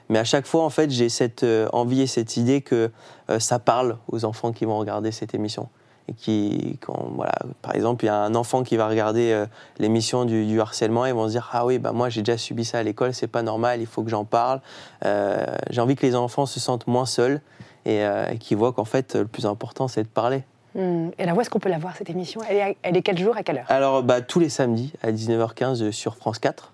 Mais 0.09 0.18
à 0.18 0.24
chaque 0.24 0.46
fois, 0.46 0.64
en 0.64 0.70
fait, 0.70 0.90
j'ai 0.90 1.11
cette 1.11 1.44
envie 1.72 2.00
et 2.00 2.07
cette 2.07 2.37
idée 2.37 2.62
que 2.62 2.90
ça 3.38 3.59
parle 3.61 3.98
aux 4.09 4.24
enfants 4.24 4.53
qui 4.53 4.64
vont 4.64 4.79
regarder 4.79 5.12
cette 5.12 5.35
émission. 5.35 5.68
Et 6.11 6.14
qui, 6.14 6.79
quand, 6.81 7.12
voilà, 7.14 7.33
par 7.62 7.75
exemple, 7.75 8.05
il 8.05 8.09
y 8.09 8.11
a 8.11 8.16
un 8.16 8.35
enfant 8.35 8.62
qui 8.62 8.77
va 8.77 8.88
regarder 8.88 9.31
euh, 9.33 9.46
l'émission 9.79 10.25
du, 10.25 10.44
du 10.46 10.61
harcèlement, 10.61 11.07
ils 11.07 11.14
vont 11.14 11.27
se 11.27 11.33
dire 11.33 11.49
ah 11.53 11.64
oui, 11.64 11.79
bah 11.79 11.92
moi 11.92 12.09
j'ai 12.09 12.23
déjà 12.23 12.37
subi 12.37 12.64
ça 12.64 12.79
à 12.79 12.83
l'école, 12.83 13.14
c'est 13.14 13.27
pas 13.29 13.42
normal, 13.42 13.81
il 13.81 13.87
faut 13.87 14.03
que 14.03 14.11
j'en 14.11 14.25
parle. 14.25 14.61
Euh, 15.05 15.44
j'ai 15.70 15.81
envie 15.81 15.94
que 15.96 16.05
les 16.05 16.16
enfants 16.16 16.46
se 16.46 16.59
sentent 16.59 16.87
moins 16.87 17.07
seuls 17.07 17.40
et, 17.85 18.05
euh, 18.05 18.27
et 18.31 18.38
qu'ils 18.38 18.57
voient 18.57 18.73
qu'en 18.73 18.85
fait 18.85 19.14
le 19.14 19.27
plus 19.27 19.46
important 19.46 19.88
c'est 19.88 20.03
de 20.03 20.09
parler. 20.09 20.42
Hmm. 20.75 21.09
Et 21.18 21.27
là, 21.27 21.35
où 21.35 21.40
est-ce 21.40 21.51
qu'on 21.51 21.59
peut 21.59 21.68
la 21.68 21.79
voir, 21.79 21.96
cette 21.96 22.11
émission? 22.11 22.40
Elle 22.49 22.57
est, 22.57 22.62
à- 22.62 22.75
elle 22.83 22.96
est 22.96 23.03
quel 23.03 23.18
jour, 23.18 23.37
à 23.37 23.42
quelle 23.42 23.59
heure? 23.59 23.66
Alors 23.68 24.03
bah, 24.03 24.20
tous 24.20 24.40
les 24.40 24.49
samedis 24.49 24.92
à 25.03 25.12
19h15 25.12 25.90
sur 25.90 26.16
France 26.16 26.38
4 26.38 26.73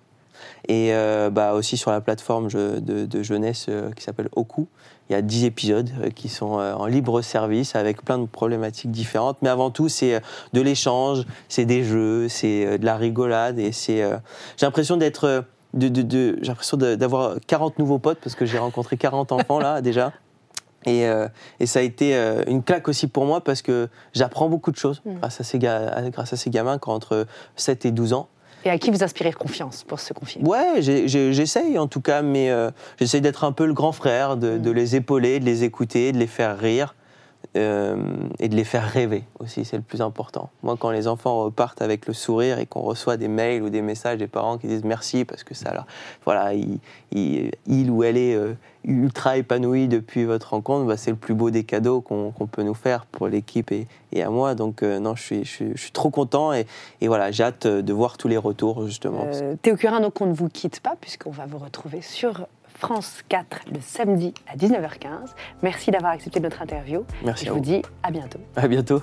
et 0.69 0.93
bah, 1.33 1.53
aussi 1.55 1.77
sur 1.77 1.91
la 1.93 2.01
plateforme 2.01 2.49
de, 2.49 2.81
de 2.81 3.23
jeunesse 3.23 3.69
qui 3.95 4.03
s'appelle 4.03 4.29
Oku. 4.35 4.67
Il 5.09 5.13
y 5.13 5.17
a 5.17 5.23
10 5.23 5.45
épisodes 5.45 5.91
euh, 6.03 6.11
qui 6.11 6.29
sont 6.29 6.59
euh, 6.59 6.75
en 6.75 6.87
libre 6.87 7.23
service 7.23 7.77
avec 7.77 8.03
plein 8.05 8.19
de 8.19 8.27
problématiques 8.27 8.91
différentes. 8.91 9.39
Mais 9.43 9.49
avant 9.49 9.71
tout, 9.71 9.89
c'est 9.89 10.15
euh, 10.17 10.21
de 10.53 10.61
l'échange, 10.61 11.23
c'est 11.49 11.65
des 11.65 11.85
jeux, 11.85 12.29
c'est 12.29 12.79
de 12.79 12.85
la 12.85 12.97
rigolade. 12.97 13.59
Et 13.59 13.73
c'est, 13.73 13.99
j'ai 14.57 14.67
l'impression 14.67 14.97
d'être. 14.97 15.45
de, 15.75 15.89
de- 15.89 16.03
de- 16.03 16.39
j'ai 16.41 16.49
l'impression 16.49 16.77
d'avoir 16.77 17.37
40 17.47 17.79
nouveaux 17.79 17.99
potes 17.99 18.19
parce 18.23 18.35
que 18.35 18.47
j'ai 18.47 18.59
rencontré 18.59 18.97
40 18.97 19.33
enfants 19.33 19.59
là 19.61 19.81
déjà. 19.81 20.13
Et, 20.87 21.07
euh, 21.07 21.27
et 21.59 21.67
ça 21.67 21.81
a 21.81 21.83
été 21.83 22.15
euh, 22.17 22.45
une 22.47 22.63
claque 22.63 22.87
aussi 22.89 23.09
pour 23.09 23.25
moi 23.27 23.41
parce 23.41 23.61
que 23.61 23.89
j'apprends 24.15 24.49
beaucoup 24.49 24.71
de 24.71 24.77
choses 24.77 25.03
Mm. 25.05 25.15
grâce, 25.19 25.41
à 25.41 25.45
ces 25.45 25.59
grâce 25.59 26.33
à 26.33 26.37
ces 26.37 26.49
gamins 26.51 26.79
qui 26.79 26.89
ont 26.89 26.93
entre 26.93 27.27
7 27.57 27.85
et 27.87 27.91
12 27.91 28.13
ans. 28.13 28.29
Et 28.67 28.71
à 28.71 28.79
qui 28.79 28.91
vous 28.91 29.05
inspirez 29.05 29.33
confiance 29.33 29.85
pour 29.85 30.01
se 30.01 30.13
confier? 30.13 30.43
Ouais, 30.43 30.81
j'essaye 30.81 31.79
en 31.79 31.87
tout 31.87 32.01
cas, 32.01 32.21
mais 32.23 32.51
euh, 32.51 32.73
j'essaye 32.99 33.21
d'être 33.21 33.45
un 33.45 33.53
peu 33.53 33.65
le 33.65 33.73
grand 33.73 33.93
frère, 33.93 34.37
de, 34.37 34.59
de 34.59 34.71
les 34.73 34.97
épauler, 34.97 35.39
de 35.39 35.45
les 35.45 35.63
écouter, 35.63 36.11
de 36.11 36.19
les 36.19 36.27
faire 36.27 36.59
rire 36.59 36.97
euh, 37.57 37.97
et 38.39 38.49
de 38.49 38.55
les 38.55 38.65
faire 38.65 38.85
rêver 38.85 39.25
aussi, 39.39 39.65
c'est 39.65 39.77
le 39.77 39.83
plus 39.83 40.03
important. 40.03 40.51
Moi, 40.63 40.77
quand 40.79 40.91
les 40.91 41.09
enfants 41.09 41.45
repartent 41.45 41.81
avec 41.81 42.07
le 42.07 42.13
sourire 42.13 42.59
et 42.59 42.67
qu'on 42.67 42.83
reçoit 42.83 43.17
des 43.17 43.29
mails 43.29 43.63
ou 43.63 43.71
des 43.71 43.83
messages 43.83 44.19
des 44.19 44.27
parents 44.27 44.59
qui 44.59 44.67
disent 44.67 44.85
merci 44.85 45.25
parce 45.25 45.43
que 45.43 45.55
ça, 45.55 45.73
leur, 45.73 45.87
voilà, 46.25 46.53
il, 46.55 47.91
ou 47.91 48.05
elle 48.05 48.17
est 48.17 48.35
euh, 48.35 48.55
ultra 48.85 49.39
épanoui 49.39 49.89
depuis 49.89 50.25
votre 50.25 50.51
rencontre, 50.51 50.87
bah, 50.87 50.97
c'est 50.97 51.11
le 51.11 51.17
plus 51.17 51.35
beau 51.35 51.51
des 51.51 51.65
cadeaux 51.65 52.01
qu'on 52.01 52.33
peut 52.51 52.63
nous 52.63 52.75
faire 52.75 53.07
pour 53.07 53.27
l'équipe 53.29 53.73
et, 53.73 53.87
à 54.23 54.31
moi. 54.31 54.55
Donc 54.55 54.83
euh, 54.83 54.99
non, 54.99 55.15
je 55.17 55.43
suis, 55.45 55.75
trop 55.93 56.11
content 56.11 56.53
et, 56.53 56.67
voilà, 57.03 57.31
j'ai 57.31 57.45
hâte 57.45 57.67
de 57.67 57.93
voir 57.93 58.19
tous 58.19 58.29
les 58.29 58.39
retours 58.39 58.87
justement. 58.87 59.27
Théo 59.63 59.77
Curin, 59.77 60.01
donc 60.01 60.21
on 60.21 60.27
ne 60.27 60.35
vous 60.35 60.49
quitte 60.49 60.81
pas, 60.81 60.95
puisqu'on 61.01 61.31
va 61.31 61.47
vous 61.47 61.59
retrouver 61.59 62.03
sur 62.03 62.47
France 62.79 63.23
4 63.29 63.61
le 63.73 63.81
samedi 63.81 64.35
à 64.53 64.57
19h15. 64.57 65.35
Merci 65.63 65.91
d'avoir 65.91 66.13
accepté 66.13 66.41
notre 66.41 66.63
interview. 66.63 67.05
Merci 67.25 67.45
Et 67.45 67.47
je 67.47 67.53
vous 67.53 67.59
vous. 67.59 67.65
dis 67.65 67.83
à 68.03 68.11
bientôt. 68.11 68.41
À 68.57 68.69
bientôt. 68.69 69.01